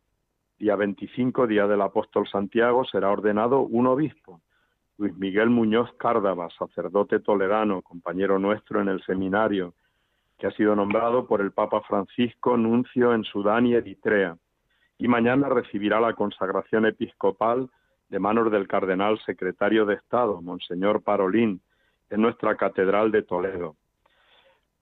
día 0.59 0.75
25, 0.75 1.47
día 1.47 1.67
del 1.67 1.83
apóstol 1.83 2.27
Santiago, 2.27 2.83
será 2.83 3.11
ordenado 3.11 3.61
un 3.61 3.87
obispo, 3.87 4.41
Luis 4.97 5.15
Miguel 5.17 5.49
Muñoz 5.49 5.91
Cárdava, 5.97 6.49
sacerdote 6.57 7.19
toledano, 7.19 7.81
compañero 7.81 8.37
nuestro 8.39 8.81
en 8.81 8.89
el 8.89 9.03
seminario, 9.03 9.73
que 10.37 10.47
ha 10.47 10.51
sido 10.51 10.75
nombrado 10.75 11.27
por 11.27 11.41
el 11.41 11.51
Papa 11.51 11.81
Francisco 11.81 12.57
nuncio 12.57 13.13
en 13.13 13.23
Sudán 13.23 13.65
y 13.67 13.75
Eritrea, 13.75 14.37
y 14.97 15.07
mañana 15.07 15.49
recibirá 15.49 15.99
la 15.99 16.13
consagración 16.13 16.85
episcopal 16.85 17.69
de 18.09 18.19
manos 18.19 18.51
del 18.51 18.67
cardenal 18.67 19.19
secretario 19.25 19.85
de 19.85 19.95
Estado, 19.95 20.41
Monseñor 20.41 21.01
Parolín, 21.01 21.61
en 22.09 22.21
nuestra 22.21 22.55
Catedral 22.55 23.11
de 23.11 23.23
Toledo. 23.23 23.75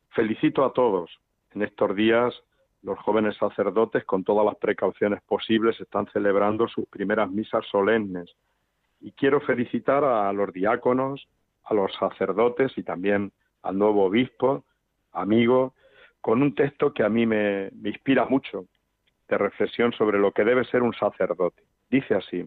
Felicito 0.09 0.65
a 0.65 0.73
todos. 0.73 1.11
En 1.51 1.61
estos 1.61 1.95
días 1.95 2.33
los 2.81 2.97
jóvenes 2.99 3.35
sacerdotes, 3.37 4.05
con 4.05 4.23
todas 4.23 4.45
las 4.45 4.55
precauciones 4.55 5.21
posibles, 5.23 5.79
están 5.79 6.07
celebrando 6.11 6.67
sus 6.67 6.85
primeras 6.87 7.29
misas 7.29 7.65
solemnes. 7.67 8.33
Y 9.01 9.11
quiero 9.13 9.39
felicitar 9.41 10.03
a 10.03 10.31
los 10.33 10.51
diáconos, 10.51 11.27
a 11.63 11.73
los 11.73 11.93
sacerdotes 11.93 12.77
y 12.77 12.83
también 12.83 13.31
al 13.61 13.77
nuevo 13.77 14.05
obispo, 14.05 14.65
amigo, 15.11 15.73
con 16.21 16.41
un 16.41 16.53
texto 16.53 16.93
que 16.93 17.03
a 17.03 17.09
mí 17.09 17.25
me, 17.25 17.69
me 17.73 17.89
inspira 17.89 18.25
mucho 18.25 18.65
de 19.27 19.37
reflexión 19.37 19.93
sobre 19.93 20.19
lo 20.19 20.31
que 20.31 20.43
debe 20.43 20.65
ser 20.65 20.81
un 20.81 20.93
sacerdote. 20.93 21.63
Dice 21.89 22.15
así, 22.15 22.45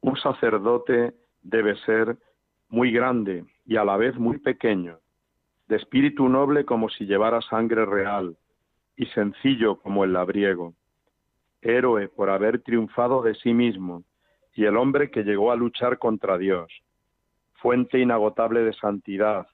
un 0.00 0.16
sacerdote 0.16 1.14
debe 1.42 1.76
ser 1.84 2.16
muy 2.68 2.90
grande 2.90 3.44
y 3.64 3.76
a 3.76 3.84
la 3.84 3.96
vez 3.96 4.16
muy 4.16 4.38
pequeño, 4.38 4.98
de 5.68 5.76
espíritu 5.76 6.28
noble 6.28 6.64
como 6.64 6.88
si 6.88 7.06
llevara 7.06 7.40
sangre 7.42 7.86
real, 7.86 8.36
y 8.96 9.06
sencillo 9.06 9.76
como 9.76 10.04
el 10.04 10.12
labriego, 10.12 10.74
héroe 11.62 12.08
por 12.08 12.30
haber 12.30 12.62
triunfado 12.62 13.22
de 13.22 13.34
sí 13.34 13.52
mismo, 13.52 14.04
y 14.54 14.64
el 14.64 14.76
hombre 14.76 15.10
que 15.10 15.24
llegó 15.24 15.50
a 15.52 15.56
luchar 15.56 15.98
contra 15.98 16.38
Dios, 16.38 16.70
fuente 17.54 17.98
inagotable 17.98 18.60
de 18.60 18.72
santidad, 18.72 19.46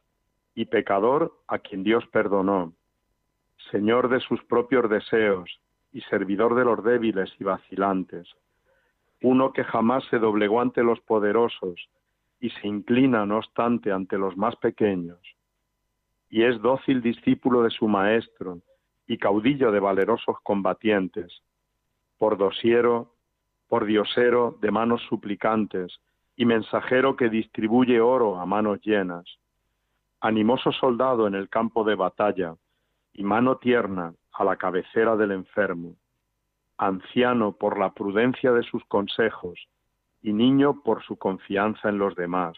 y 0.54 0.66
pecador 0.66 1.32
a 1.48 1.58
quien 1.58 1.82
Dios 1.82 2.04
perdonó, 2.08 2.74
Señor 3.70 4.08
de 4.08 4.20
sus 4.20 4.42
propios 4.44 4.90
deseos 4.90 5.60
y 5.92 6.00
servidor 6.02 6.54
de 6.54 6.64
los 6.64 6.82
débiles 6.82 7.30
y 7.38 7.44
vacilantes, 7.44 8.28
uno 9.22 9.52
que 9.52 9.64
jamás 9.64 10.04
se 10.10 10.18
doblegó 10.18 10.60
ante 10.60 10.82
los 10.82 11.00
poderosos 11.00 11.88
y 12.40 12.50
se 12.50 12.66
inclina, 12.66 13.26
no 13.26 13.38
obstante, 13.38 13.92
ante 13.92 14.18
los 14.18 14.36
más 14.36 14.56
pequeños, 14.56 15.20
y 16.30 16.44
es 16.44 16.60
dócil 16.60 17.02
discípulo 17.02 17.62
de 17.62 17.70
su 17.70 17.86
Maestro 17.86 18.60
y 19.06 19.18
caudillo 19.18 19.72
de 19.72 19.80
valerosos 19.80 20.36
combatientes, 20.42 21.42
por 22.18 22.38
dosiero, 22.38 23.14
por 23.70 23.86
diosero 23.86 24.58
de 24.60 24.72
manos 24.72 25.00
suplicantes 25.08 26.00
y 26.34 26.44
mensajero 26.44 27.14
que 27.14 27.28
distribuye 27.28 28.00
oro 28.00 28.40
a 28.40 28.44
manos 28.44 28.80
llenas, 28.82 29.24
animoso 30.20 30.72
soldado 30.72 31.28
en 31.28 31.36
el 31.36 31.48
campo 31.48 31.84
de 31.84 31.94
batalla 31.94 32.56
y 33.12 33.22
mano 33.22 33.58
tierna 33.58 34.12
a 34.32 34.42
la 34.42 34.56
cabecera 34.56 35.14
del 35.14 35.30
enfermo, 35.30 35.94
anciano 36.78 37.52
por 37.52 37.78
la 37.78 37.92
prudencia 37.92 38.50
de 38.50 38.64
sus 38.64 38.84
consejos 38.86 39.68
y 40.20 40.32
niño 40.32 40.82
por 40.82 41.04
su 41.04 41.16
confianza 41.16 41.90
en 41.90 41.98
los 41.98 42.16
demás, 42.16 42.56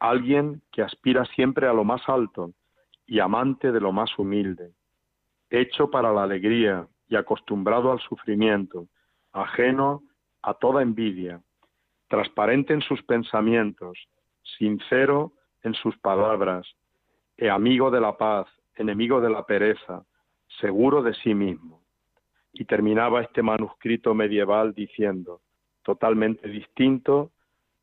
alguien 0.00 0.62
que 0.72 0.82
aspira 0.82 1.24
siempre 1.26 1.68
a 1.68 1.72
lo 1.72 1.84
más 1.84 2.02
alto 2.08 2.50
y 3.06 3.20
amante 3.20 3.70
de 3.70 3.80
lo 3.80 3.92
más 3.92 4.18
humilde, 4.18 4.72
hecho 5.48 5.92
para 5.92 6.12
la 6.12 6.24
alegría 6.24 6.88
y 7.08 7.14
acostumbrado 7.14 7.92
al 7.92 8.00
sufrimiento, 8.00 8.88
ajeno 9.32 10.02
a 10.42 10.54
toda 10.54 10.82
envidia, 10.82 11.40
transparente 12.08 12.74
en 12.74 12.82
sus 12.82 13.02
pensamientos, 13.02 13.98
sincero 14.58 15.32
en 15.62 15.74
sus 15.74 15.96
palabras, 15.98 16.66
e 17.36 17.48
amigo 17.48 17.90
de 17.90 18.00
la 18.00 18.16
paz, 18.16 18.46
enemigo 18.76 19.20
de 19.20 19.30
la 19.30 19.44
pereza, 19.46 20.04
seguro 20.60 21.02
de 21.02 21.14
sí 21.14 21.34
mismo. 21.34 21.82
Y 22.52 22.66
terminaba 22.66 23.22
este 23.22 23.42
manuscrito 23.42 24.14
medieval 24.14 24.74
diciendo, 24.74 25.40
totalmente 25.82 26.48
distinto 26.48 27.32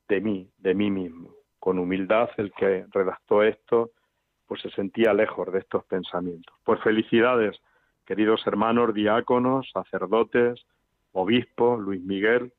de 0.08 0.22
mí, 0.22 0.50
de 0.58 0.74
mí 0.74 0.92
mismo. 0.92 1.32
Con 1.60 1.80
humildad 1.80 2.30
el 2.38 2.52
que 2.54 2.86
redactó 2.92 3.44
esto, 3.44 3.92
pues 4.48 4.62
se 4.62 4.70
sentía 4.72 5.14
lejos 5.14 5.52
de 5.52 5.60
estos 5.60 5.84
pensamientos. 5.86 6.56
Pues 6.64 6.82
felicidades, 6.82 7.60
queridos 8.06 8.46
hermanos 8.48 8.94
diáconos, 8.94 9.70
sacerdotes, 9.72 10.66
obispo, 11.14 11.78
Luis 11.78 12.02
Miguel, 12.02 12.52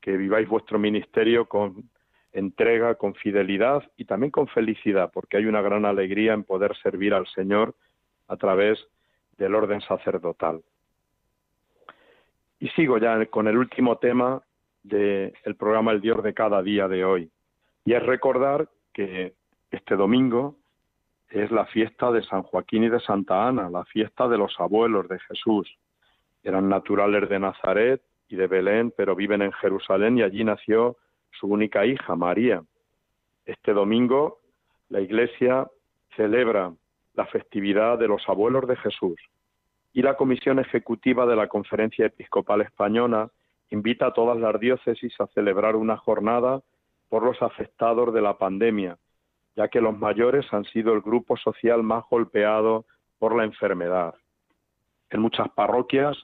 que 0.00 0.16
viváis 0.16 0.48
vuestro 0.48 0.78
ministerio 0.78 1.46
con 1.46 1.88
entrega, 2.32 2.96
con 2.96 3.14
fidelidad 3.14 3.82
y 3.96 4.04
también 4.04 4.30
con 4.30 4.46
felicidad, 4.48 5.10
porque 5.12 5.38
hay 5.38 5.46
una 5.46 5.62
gran 5.62 5.84
alegría 5.84 6.34
en 6.34 6.44
poder 6.44 6.76
servir 6.82 7.14
al 7.14 7.26
Señor 7.28 7.74
a 8.28 8.36
través 8.36 8.78
del 9.38 9.54
orden 9.54 9.80
sacerdotal. 9.80 10.62
Y 12.60 12.68
sigo 12.70 12.98
ya 12.98 13.24
con 13.26 13.48
el 13.48 13.56
último 13.56 13.98
tema 13.98 14.42
del 14.82 15.56
programa 15.58 15.92
El 15.92 16.00
Dios 16.00 16.22
de 16.22 16.34
cada 16.34 16.62
día 16.62 16.88
de 16.88 17.04
hoy. 17.04 17.30
Y 17.84 17.94
es 17.94 18.02
recordar 18.02 18.68
que 18.92 19.34
este 19.70 19.96
domingo 19.96 20.56
es 21.30 21.50
la 21.50 21.66
fiesta 21.66 22.10
de 22.12 22.22
San 22.22 22.42
Joaquín 22.42 22.84
y 22.84 22.88
de 22.88 23.00
Santa 23.00 23.48
Ana, 23.48 23.68
la 23.68 23.84
fiesta 23.84 24.28
de 24.28 24.38
los 24.38 24.54
abuelos 24.58 25.08
de 25.08 25.18
Jesús. 25.20 25.68
Eran 26.46 26.68
naturales 26.68 27.28
de 27.28 27.40
Nazaret 27.40 28.00
y 28.28 28.36
de 28.36 28.46
Belén, 28.46 28.94
pero 28.96 29.16
viven 29.16 29.42
en 29.42 29.50
Jerusalén 29.50 30.16
y 30.16 30.22
allí 30.22 30.44
nació 30.44 30.96
su 31.32 31.48
única 31.48 31.84
hija, 31.84 32.14
María. 32.14 32.62
Este 33.44 33.72
domingo 33.72 34.38
la 34.88 35.00
Iglesia 35.00 35.66
celebra 36.14 36.72
la 37.14 37.26
festividad 37.26 37.98
de 37.98 38.06
los 38.06 38.22
abuelos 38.28 38.68
de 38.68 38.76
Jesús 38.76 39.16
y 39.92 40.02
la 40.02 40.16
Comisión 40.16 40.60
Ejecutiva 40.60 41.26
de 41.26 41.34
la 41.34 41.48
Conferencia 41.48 42.06
Episcopal 42.06 42.60
Española 42.60 43.28
invita 43.70 44.06
a 44.06 44.12
todas 44.12 44.38
las 44.38 44.60
diócesis 44.60 45.20
a 45.20 45.26
celebrar 45.26 45.74
una 45.74 45.96
jornada 45.96 46.62
por 47.08 47.24
los 47.24 47.42
afectados 47.42 48.14
de 48.14 48.22
la 48.22 48.38
pandemia, 48.38 48.98
ya 49.56 49.66
que 49.66 49.80
los 49.80 49.98
mayores 49.98 50.46
han 50.52 50.64
sido 50.66 50.92
el 50.92 51.00
grupo 51.00 51.36
social 51.36 51.82
más 51.82 52.04
golpeado 52.08 52.84
por 53.18 53.34
la 53.34 53.42
enfermedad. 53.42 54.14
En 55.10 55.22
muchas 55.22 55.48
parroquias 55.48 56.16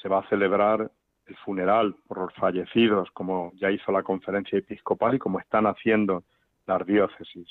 se 0.00 0.08
va 0.08 0.20
a 0.20 0.28
celebrar 0.28 0.90
el 1.26 1.36
funeral 1.38 1.96
por 2.06 2.18
los 2.18 2.34
fallecidos, 2.34 3.10
como 3.12 3.52
ya 3.54 3.70
hizo 3.70 3.90
la 3.92 4.02
conferencia 4.02 4.58
episcopal 4.58 5.14
y 5.14 5.18
como 5.18 5.40
están 5.40 5.66
haciendo 5.66 6.24
las 6.66 6.86
diócesis. 6.86 7.48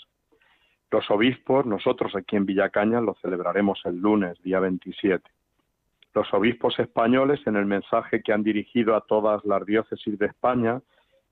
Los 0.92 1.10
obispos, 1.12 1.66
nosotros 1.66 2.16
aquí 2.16 2.36
en 2.36 2.46
Villacaña 2.46 3.02
lo 3.02 3.16
celebraremos 3.16 3.82
el 3.86 3.98
lunes, 3.98 4.42
día 4.44 4.60
27. 4.60 5.30
Los 6.14 6.34
obispos 6.34 6.80
españoles, 6.80 7.42
en 7.46 7.58
el 7.58 7.66
mensaje 7.66 8.22
que 8.22 8.32
han 8.32 8.44
dirigido 8.44 8.96
a 8.96 9.02
todas 9.02 9.44
las 9.44 9.66
diócesis 9.66 10.18
de 10.18 10.28
España, 10.28 10.82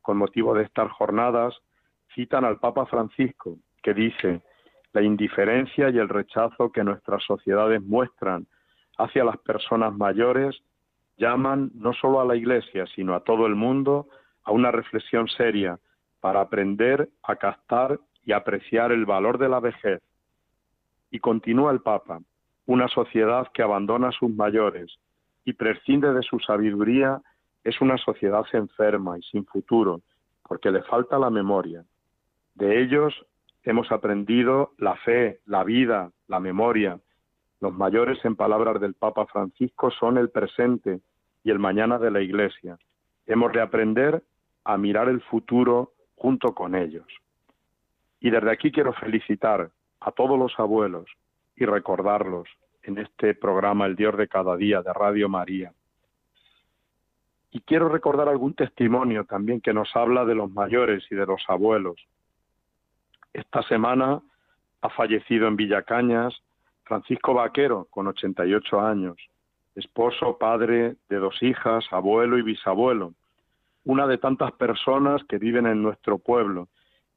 con 0.02 0.18
motivo 0.18 0.54
de 0.54 0.64
estas 0.64 0.92
jornadas, 0.92 1.56
citan 2.14 2.44
al 2.44 2.60
Papa 2.60 2.86
Francisco, 2.86 3.58
que 3.82 3.94
dice, 3.94 4.42
la 4.92 5.02
indiferencia 5.02 5.90
y 5.90 5.98
el 5.98 6.10
rechazo 6.10 6.72
que 6.72 6.84
nuestras 6.84 7.24
sociedades 7.24 7.82
muestran 7.82 8.46
hacia 8.98 9.24
las 9.24 9.38
personas 9.38 9.96
mayores 9.96 10.62
llaman 11.18 11.72
no 11.76 11.94
solo 11.94 12.22
a 12.22 12.26
la 12.26 12.36
Iglesia, 12.36 12.86
sino 12.96 13.16
a 13.16 13.24
todo 13.24 13.46
el 13.46 13.56
mundo 13.56 14.08
a 14.44 14.52
una 14.52 14.72
reflexión 14.72 15.28
seria 15.28 15.80
para 16.20 16.42
aprender 16.42 17.10
a 17.24 17.36
captar 17.36 18.00
y 18.24 18.32
apreciar 18.32 18.92
el 18.92 19.06
valor 19.06 19.38
de 19.38 19.50
la 19.50 19.60
vejez. 19.60 20.02
Y 21.12 21.20
continúa 21.20 21.72
el 21.72 21.82
Papa, 21.82 22.20
una 22.66 22.88
sociedad 22.88 23.48
que 23.54 23.62
abandona 23.62 24.10
a 24.10 24.14
sus 24.14 24.30
mayores 24.30 24.98
y 25.46 25.54
prescinde 25.54 26.14
de 26.14 26.24
su 26.24 26.40
sabiduría 26.40 27.22
es 27.64 27.80
una 27.82 27.98
sociedad 27.98 28.46
enferma 28.54 29.18
y 29.18 29.22
sin 29.24 29.46
futuro, 29.46 30.02
porque 30.44 30.72
le 30.72 30.84
falta 30.84 31.20
la 31.20 31.30
memoria. 31.30 31.84
De 32.56 32.82
ellos 32.82 33.14
hemos 33.64 33.92
aprendido 33.92 34.72
la 34.78 34.96
fe, 34.98 35.40
la 35.46 35.64
vida, 35.64 36.12
la 36.28 36.40
memoria. 36.40 37.00
Los 37.64 37.74
mayores, 37.74 38.20
en 38.26 38.36
palabras 38.36 38.82
del 38.82 38.94
Papa 38.94 39.26
Francisco, 39.26 39.90
son 39.90 40.18
el 40.18 40.30
presente 40.30 41.00
y 41.46 41.50
el 41.50 41.60
mañana 41.60 41.98
de 41.98 42.12
la 42.12 42.20
Iglesia. 42.20 42.78
Hemos 43.26 43.54
de 43.54 43.62
aprender 43.62 44.22
a 44.66 44.78
mirar 44.78 45.08
el 45.08 45.22
futuro 45.22 45.94
junto 46.18 46.54
con 46.54 46.76
ellos. 46.76 47.08
Y 48.20 48.32
desde 48.32 48.52
aquí 48.52 48.70
quiero 48.70 48.92
felicitar 48.92 49.72
a 50.02 50.12
todos 50.12 50.38
los 50.38 50.60
abuelos 50.60 51.06
y 51.56 51.64
recordarlos 51.64 52.50
en 52.82 52.98
este 52.98 53.34
programa 53.34 53.86
El 53.86 53.96
Dios 53.96 54.18
de 54.18 54.28
cada 54.28 54.58
día 54.58 54.82
de 54.82 54.92
Radio 54.92 55.30
María. 55.30 55.72
Y 57.50 57.62
quiero 57.62 57.88
recordar 57.88 58.28
algún 58.28 58.56
testimonio 58.56 59.24
también 59.24 59.62
que 59.62 59.74
nos 59.74 59.96
habla 59.96 60.26
de 60.26 60.36
los 60.36 60.52
mayores 60.52 61.06
y 61.10 61.16
de 61.16 61.26
los 61.26 61.42
abuelos. 61.48 61.96
Esta 63.32 63.64
semana 63.64 64.22
ha 64.82 64.90
fallecido 64.90 65.48
en 65.48 65.56
Villacañas 65.56 66.34
Francisco 66.84 67.34
Vaquero, 67.34 67.88
con 67.90 68.08
88 68.08 68.80
años, 68.82 69.18
esposo, 69.76 70.38
padre 70.38 70.96
de 71.10 71.18
dos 71.18 71.42
hijas, 71.42 71.86
abuelo 71.92 72.38
y 72.38 72.42
bisabuelo, 72.42 73.14
una 73.86 74.08
de 74.08 74.18
tantas 74.18 74.52
personas 74.54 75.24
que 75.26 75.38
viven 75.38 75.66
en 75.66 75.82
nuestro 75.82 76.18
pueblo 76.18 76.70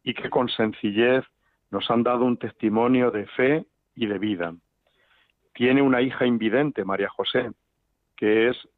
y 0.03 0.15
que 0.15 0.31
con 0.31 0.49
sencillez 0.49 1.25
nos 1.71 1.91
han 1.91 2.03
dado 2.03 2.25
un 2.25 2.37
testimonio 2.37 3.11
de 3.11 3.27
fe 3.27 3.67
y 3.95 4.07
de 4.07 4.19
vida. 4.19 4.55
Tiene 5.53 5.83
una 5.83 6.01
hija 6.01 6.27
invidente, 6.27 6.85
María 6.85 7.09
José, 7.09 7.51
que 8.17 8.49
es 8.49 8.69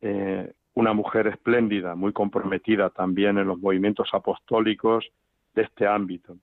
eh, 0.00 0.52
una 0.74 0.92
mujer 0.92 1.26
espléndida, 1.28 1.94
muy 1.94 2.12
comprometida 2.12 2.90
también 2.90 3.38
en 3.38 3.46
los 3.46 3.58
movimientos 3.58 4.08
apostólicos 4.12 5.06
de 5.54 5.62
este 5.62 5.86
ámbito. 5.86 6.36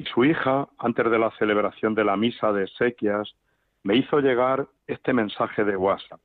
Y 0.00 0.04
su 0.04 0.24
hija, 0.24 0.66
antes 0.78 1.10
de 1.10 1.18
la 1.18 1.30
celebración 1.32 1.94
de 1.94 2.04
la 2.04 2.16
misa 2.16 2.52
de 2.52 2.66
sequias, 2.68 3.34
me 3.82 3.96
hizo 3.96 4.20
llegar 4.20 4.66
este 4.86 5.12
mensaje 5.12 5.62
de 5.62 5.76
WhatsApp. 5.76 6.18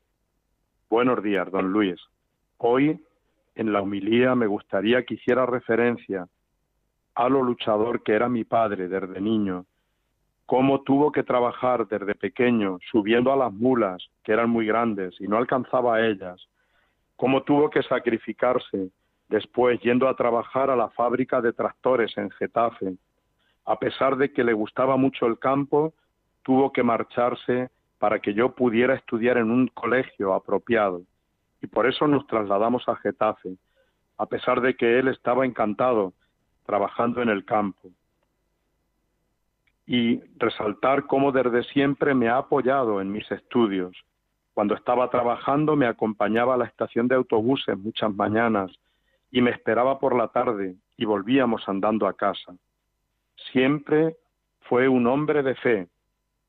Buenos 0.89 1.21
días, 1.21 1.51
don 1.51 1.73
Luis. 1.73 1.99
Hoy, 2.55 2.97
en 3.53 3.73
la 3.73 3.81
humilía, 3.81 4.33
me 4.33 4.47
gustaría 4.47 5.03
que 5.03 5.15
hiciera 5.15 5.45
referencia 5.45 6.25
a 7.15 7.27
lo 7.27 7.43
luchador 7.43 8.01
que 8.01 8.13
era 8.13 8.29
mi 8.29 8.45
padre 8.45 8.87
desde 8.87 9.19
niño, 9.19 9.65
cómo 10.45 10.79
tuvo 10.83 11.11
que 11.11 11.23
trabajar 11.23 11.85
desde 11.85 12.15
pequeño 12.15 12.77
subiendo 12.89 13.33
a 13.33 13.35
las 13.35 13.51
mulas, 13.51 14.01
que 14.23 14.31
eran 14.31 14.49
muy 14.49 14.65
grandes, 14.65 15.19
y 15.19 15.27
no 15.27 15.35
alcanzaba 15.35 15.97
a 15.97 16.07
ellas, 16.07 16.47
cómo 17.17 17.43
tuvo 17.43 17.69
que 17.69 17.83
sacrificarse 17.83 18.87
después 19.27 19.81
yendo 19.81 20.07
a 20.07 20.15
trabajar 20.15 20.69
a 20.69 20.77
la 20.77 20.87
fábrica 20.91 21.41
de 21.41 21.51
tractores 21.51 22.17
en 22.17 22.31
Getafe. 22.31 22.95
A 23.65 23.77
pesar 23.79 24.17
de 24.17 24.31
que 24.31 24.43
le 24.43 24.53
gustaba 24.53 24.95
mucho 24.97 25.25
el 25.25 25.39
campo, 25.39 25.93
tuvo 26.43 26.71
que 26.71 26.83
marcharse 26.83 27.69
para 27.97 28.19
que 28.19 28.33
yo 28.33 28.53
pudiera 28.53 28.93
estudiar 28.93 29.37
en 29.37 29.49
un 29.49 29.67
colegio 29.67 30.33
apropiado. 30.33 31.01
Y 31.61 31.67
por 31.67 31.87
eso 31.87 32.07
nos 32.07 32.27
trasladamos 32.27 32.87
a 32.87 32.95
Getafe, 32.97 33.57
a 34.17 34.25
pesar 34.27 34.61
de 34.61 34.75
que 34.75 34.99
él 34.99 35.07
estaba 35.07 35.45
encantado 35.45 36.13
trabajando 36.65 37.21
en 37.21 37.29
el 37.29 37.45
campo. 37.45 37.89
Y 39.87 40.19
resaltar 40.37 41.05
cómo 41.05 41.31
desde 41.31 41.63
siempre 41.63 42.13
me 42.13 42.27
ha 42.29 42.37
apoyado 42.37 43.01
en 43.01 43.11
mis 43.11 43.29
estudios. 43.31 43.95
Cuando 44.53 44.75
estaba 44.75 45.09
trabajando 45.09 45.75
me 45.75 45.85
acompañaba 45.85 46.53
a 46.53 46.57
la 46.57 46.65
estación 46.65 47.07
de 47.07 47.15
autobuses 47.15 47.77
muchas 47.77 48.13
mañanas 48.15 48.71
y 49.31 49.41
me 49.41 49.51
esperaba 49.51 49.99
por 49.99 50.15
la 50.15 50.29
tarde 50.29 50.75
y 50.97 51.05
volvíamos 51.05 51.67
andando 51.67 52.07
a 52.07 52.13
casa. 52.13 52.55
Siempre 53.51 54.15
fue 54.61 54.87
un 54.87 55.07
hombre 55.07 55.43
de 55.43 55.55
fe, 55.55 55.87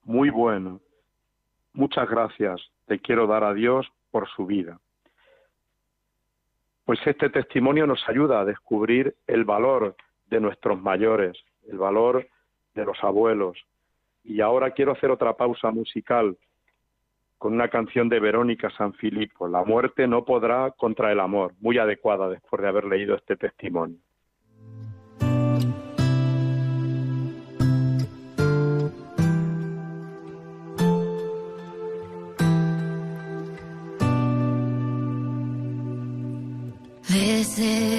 muy 0.04 0.30
bueno. 0.30 0.80
Muchas 1.72 2.08
gracias 2.08 2.60
te 2.86 2.98
quiero 2.98 3.26
dar 3.26 3.44
a 3.44 3.52
Dios 3.52 3.86
por 4.10 4.28
su 4.28 4.46
vida. 4.46 4.78
Pues 6.84 7.00
este 7.04 7.28
testimonio 7.30 7.86
nos 7.86 8.08
ayuda 8.08 8.40
a 8.40 8.44
descubrir 8.44 9.16
el 9.26 9.44
valor 9.44 9.96
de 10.28 10.40
nuestros 10.40 10.80
mayores, 10.80 11.36
el 11.68 11.78
valor 11.78 12.28
de 12.74 12.84
los 12.84 13.02
abuelos. 13.02 13.58
Y 14.22 14.40
ahora 14.40 14.70
quiero 14.70 14.92
hacer 14.92 15.10
otra 15.10 15.36
pausa 15.36 15.70
musical 15.70 16.36
con 17.38 17.52
una 17.52 17.68
canción 17.68 18.08
de 18.08 18.18
Verónica 18.18 18.70
Sanfilippo, 18.70 19.46
La 19.46 19.62
muerte 19.62 20.06
no 20.06 20.24
podrá 20.24 20.70
contra 20.70 21.12
el 21.12 21.20
amor, 21.20 21.52
muy 21.60 21.76
adecuada 21.76 22.28
después 22.30 22.62
de 22.62 22.68
haber 22.68 22.84
leído 22.84 23.14
este 23.14 23.36
testimonio. 23.36 23.98
Desde 37.56 37.95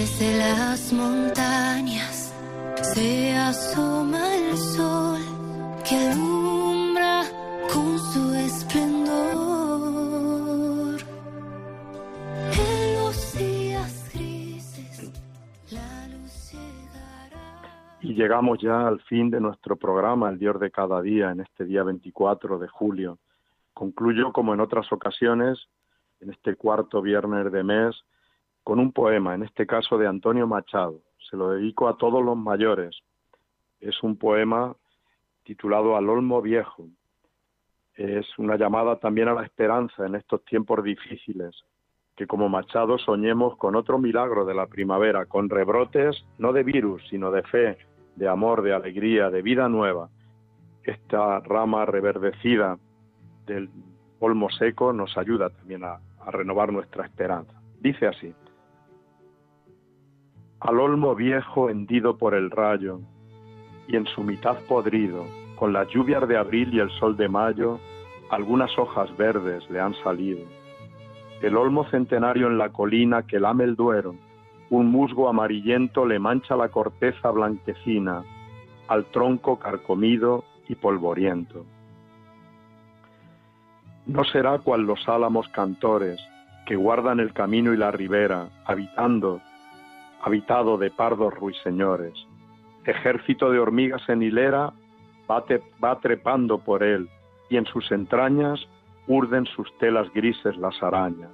Desde 0.00 0.38
las 0.38 0.94
montañas 0.94 2.32
se 2.94 3.36
asoma 3.36 4.34
el 4.34 4.56
sol 4.56 5.20
que 5.86 5.94
alumbra 5.94 7.24
con 7.70 7.98
su 7.98 8.32
esplendor. 8.32 9.10
En 12.56 12.94
los 12.94 13.36
días 13.36 14.10
grises 14.14 15.12
la 15.70 16.08
luz 16.08 16.52
llegará. 16.54 17.68
Y 18.00 18.14
llegamos 18.14 18.58
ya 18.62 18.88
al 18.88 19.02
fin 19.02 19.28
de 19.28 19.38
nuestro 19.38 19.76
programa, 19.76 20.30
el 20.30 20.38
Dios 20.38 20.58
de 20.60 20.70
cada 20.70 21.02
día, 21.02 21.30
en 21.30 21.40
este 21.40 21.66
día 21.66 21.82
24 21.82 22.58
de 22.58 22.68
julio. 22.68 23.18
Concluyo, 23.74 24.32
como 24.32 24.54
en 24.54 24.60
otras 24.60 24.90
ocasiones, 24.94 25.58
en 26.20 26.30
este 26.30 26.56
cuarto 26.56 27.02
viernes 27.02 27.52
de 27.52 27.62
mes, 27.62 28.02
con 28.64 28.78
un 28.78 28.92
poema, 28.92 29.34
en 29.34 29.42
este 29.42 29.66
caso 29.66 29.98
de 29.98 30.06
Antonio 30.06 30.46
Machado. 30.46 31.00
Se 31.30 31.36
lo 31.36 31.50
dedico 31.50 31.88
a 31.88 31.96
todos 31.96 32.24
los 32.24 32.36
mayores. 32.36 32.96
Es 33.80 34.02
un 34.02 34.16
poema 34.16 34.74
titulado 35.44 35.96
Al 35.96 36.08
Olmo 36.08 36.42
Viejo. 36.42 36.86
Es 37.94 38.26
una 38.38 38.56
llamada 38.56 38.96
también 38.96 39.28
a 39.28 39.34
la 39.34 39.44
esperanza 39.44 40.06
en 40.06 40.14
estos 40.14 40.44
tiempos 40.44 40.82
difíciles, 40.82 41.64
que 42.16 42.26
como 42.26 42.48
Machado 42.48 42.98
soñemos 42.98 43.56
con 43.56 43.76
otro 43.76 43.98
milagro 43.98 44.44
de 44.44 44.54
la 44.54 44.66
primavera, 44.66 45.26
con 45.26 45.48
rebrotes 45.48 46.24
no 46.38 46.52
de 46.52 46.62
virus, 46.62 47.02
sino 47.08 47.30
de 47.30 47.42
fe, 47.42 47.78
de 48.16 48.28
amor, 48.28 48.62
de 48.62 48.72
alegría, 48.72 49.30
de 49.30 49.42
vida 49.42 49.68
nueva. 49.68 50.08
Esta 50.82 51.40
rama 51.40 51.84
reverdecida 51.84 52.78
del 53.46 53.70
olmo 54.18 54.50
seco 54.50 54.92
nos 54.92 55.16
ayuda 55.16 55.50
también 55.50 55.84
a, 55.84 56.00
a 56.20 56.30
renovar 56.30 56.72
nuestra 56.72 57.04
esperanza. 57.04 57.60
Dice 57.80 58.06
así, 58.06 58.34
al 60.60 60.78
olmo 60.78 61.14
viejo 61.14 61.70
hendido 61.70 62.18
por 62.18 62.34
el 62.34 62.50
rayo, 62.50 63.00
y 63.88 63.96
en 63.96 64.06
su 64.06 64.22
mitad 64.22 64.58
podrido, 64.68 65.24
con 65.56 65.72
las 65.72 65.88
lluvias 65.88 66.28
de 66.28 66.36
abril 66.36 66.72
y 66.74 66.80
el 66.80 66.90
sol 66.90 67.16
de 67.16 67.28
mayo, 67.28 67.80
algunas 68.30 68.78
hojas 68.78 69.14
verdes 69.16 69.68
le 69.70 69.80
han 69.80 69.94
salido. 70.04 70.46
El 71.42 71.56
olmo 71.56 71.84
centenario 71.90 72.46
en 72.46 72.58
la 72.58 72.68
colina 72.68 73.26
que 73.26 73.40
lame 73.40 73.64
el 73.64 73.74
duero, 73.74 74.14
un 74.68 74.86
musgo 74.86 75.28
amarillento 75.28 76.06
le 76.06 76.18
mancha 76.18 76.54
la 76.56 76.68
corteza 76.68 77.30
blanquecina, 77.30 78.22
al 78.86 79.06
tronco 79.06 79.58
carcomido 79.58 80.44
y 80.68 80.74
polvoriento. 80.74 81.64
No 84.06 84.24
será 84.24 84.58
cual 84.58 84.82
los 84.82 85.08
álamos 85.08 85.48
cantores, 85.48 86.20
que 86.66 86.76
guardan 86.76 87.18
el 87.18 87.32
camino 87.32 87.72
y 87.72 87.76
la 87.76 87.90
ribera, 87.90 88.48
habitando, 88.64 89.40
habitado 90.22 90.78
de 90.78 90.90
pardos 90.90 91.34
ruiseñores. 91.34 92.14
Ejército 92.84 93.50
de 93.50 93.58
hormigas 93.58 94.06
en 94.08 94.22
hilera 94.22 94.72
va, 95.30 96.00
trepando 96.00 96.58
por 96.58 96.82
él, 96.82 97.08
y 97.48 97.56
en 97.56 97.66
sus 97.66 97.90
entrañas 97.92 98.60
urden 99.06 99.46
sus 99.46 99.66
telas 99.78 100.12
grises 100.12 100.56
las 100.56 100.80
arañas. 100.82 101.32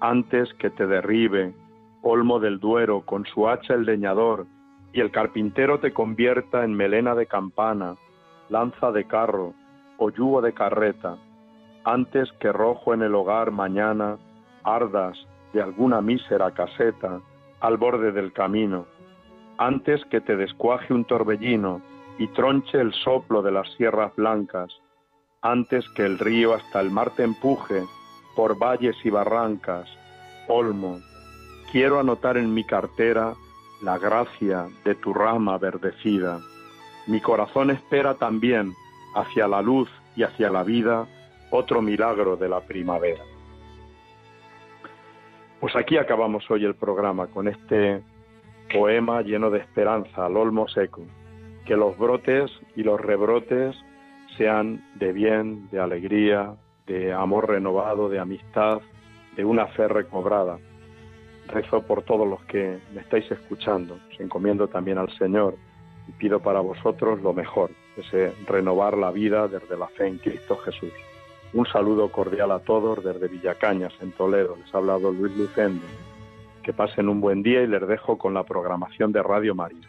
Antes 0.00 0.52
que 0.54 0.70
te 0.70 0.86
derribe, 0.86 1.54
olmo 2.02 2.38
del 2.38 2.58
Duero, 2.58 3.02
con 3.02 3.24
su 3.26 3.48
hacha 3.48 3.74
el 3.74 3.84
leñador, 3.84 4.46
y 4.92 5.00
el 5.00 5.10
carpintero 5.10 5.80
te 5.80 5.92
convierta 5.92 6.64
en 6.64 6.74
melena 6.74 7.14
de 7.14 7.26
campana, 7.26 7.96
lanza 8.48 8.90
de 8.92 9.04
carro 9.04 9.54
o 9.98 10.10
yugo 10.10 10.40
de 10.40 10.52
carreta, 10.52 11.18
antes 11.84 12.30
que 12.40 12.52
rojo 12.52 12.94
en 12.94 13.02
el 13.02 13.14
hogar 13.14 13.50
mañana 13.50 14.18
ardas 14.62 15.18
de 15.52 15.62
alguna 15.62 16.00
mísera 16.00 16.52
caseta 16.52 17.20
al 17.60 17.76
borde 17.76 18.12
del 18.12 18.32
camino, 18.32 18.86
antes 19.58 20.04
que 20.06 20.20
te 20.20 20.36
descuaje 20.36 20.94
un 20.94 21.04
torbellino 21.04 21.82
y 22.18 22.28
tronche 22.28 22.80
el 22.80 22.92
soplo 22.92 23.42
de 23.42 23.52
las 23.52 23.68
sierras 23.74 24.14
blancas, 24.16 24.72
antes 25.42 25.84
que 25.90 26.04
el 26.04 26.18
río 26.18 26.54
hasta 26.54 26.80
el 26.80 26.90
mar 26.90 27.10
te 27.16 27.24
empuje 27.24 27.84
por 28.36 28.58
valles 28.58 28.96
y 29.04 29.10
barrancas, 29.10 29.88
olmo, 30.48 31.00
quiero 31.72 32.00
anotar 32.00 32.36
en 32.36 32.54
mi 32.54 32.64
cartera 32.64 33.34
la 33.82 33.98
gracia 33.98 34.68
de 34.84 34.94
tu 34.94 35.12
rama 35.12 35.58
verdecida. 35.58 36.40
Mi 37.06 37.20
corazón 37.20 37.70
espera 37.70 38.14
también 38.14 38.74
hacia 39.14 39.48
la 39.48 39.62
luz 39.62 39.88
y 40.16 40.22
hacia 40.22 40.50
la 40.50 40.62
vida, 40.62 41.06
otro 41.50 41.80
milagro 41.80 42.36
de 42.36 42.48
la 42.48 42.60
primavera. 42.60 43.22
Pues 45.60 45.74
aquí 45.74 45.96
acabamos 45.96 46.48
hoy 46.50 46.64
el 46.64 46.76
programa 46.76 47.26
con 47.26 47.48
este 47.48 48.00
poema 48.72 49.22
lleno 49.22 49.50
de 49.50 49.58
esperanza 49.58 50.26
al 50.26 50.36
olmo 50.36 50.68
seco. 50.68 51.02
Que 51.66 51.76
los 51.76 51.98
brotes 51.98 52.48
y 52.76 52.84
los 52.84 53.00
rebrotes 53.00 53.76
sean 54.36 54.84
de 54.94 55.12
bien, 55.12 55.68
de 55.70 55.80
alegría, 55.80 56.54
de 56.86 57.12
amor 57.12 57.48
renovado, 57.48 58.08
de 58.08 58.20
amistad, 58.20 58.80
de 59.36 59.44
una 59.44 59.66
fe 59.66 59.88
recobrada. 59.88 60.58
Rezo 61.48 61.82
por 61.82 62.02
todos 62.02 62.28
los 62.28 62.42
que 62.44 62.78
me 62.94 63.00
estáis 63.00 63.28
escuchando, 63.28 63.98
os 64.12 64.20
encomiendo 64.20 64.68
también 64.68 64.98
al 64.98 65.10
Señor 65.18 65.56
y 66.06 66.12
pido 66.12 66.38
para 66.38 66.60
vosotros 66.60 67.20
lo 67.20 67.32
mejor, 67.32 67.70
ese 67.96 68.32
renovar 68.46 68.96
la 68.96 69.10
vida 69.10 69.48
desde 69.48 69.76
la 69.76 69.88
fe 69.88 70.06
en 70.06 70.18
Cristo 70.18 70.56
Jesús. 70.58 70.92
Un 71.54 71.66
saludo 71.66 72.10
cordial 72.10 72.50
a 72.50 72.58
todos 72.58 73.02
desde 73.02 73.28
Villacañas, 73.28 73.94
en 74.00 74.12
Toledo. 74.12 74.56
Les 74.62 74.74
ha 74.74 74.78
hablado 74.78 75.10
Luis 75.10 75.34
Lucendo. 75.36 75.84
Que 76.62 76.74
pasen 76.74 77.08
un 77.08 77.20
buen 77.20 77.42
día 77.42 77.62
y 77.62 77.66
les 77.66 77.86
dejo 77.88 78.18
con 78.18 78.34
la 78.34 78.44
programación 78.44 79.12
de 79.12 79.22
Radio 79.22 79.54
María. 79.54 79.88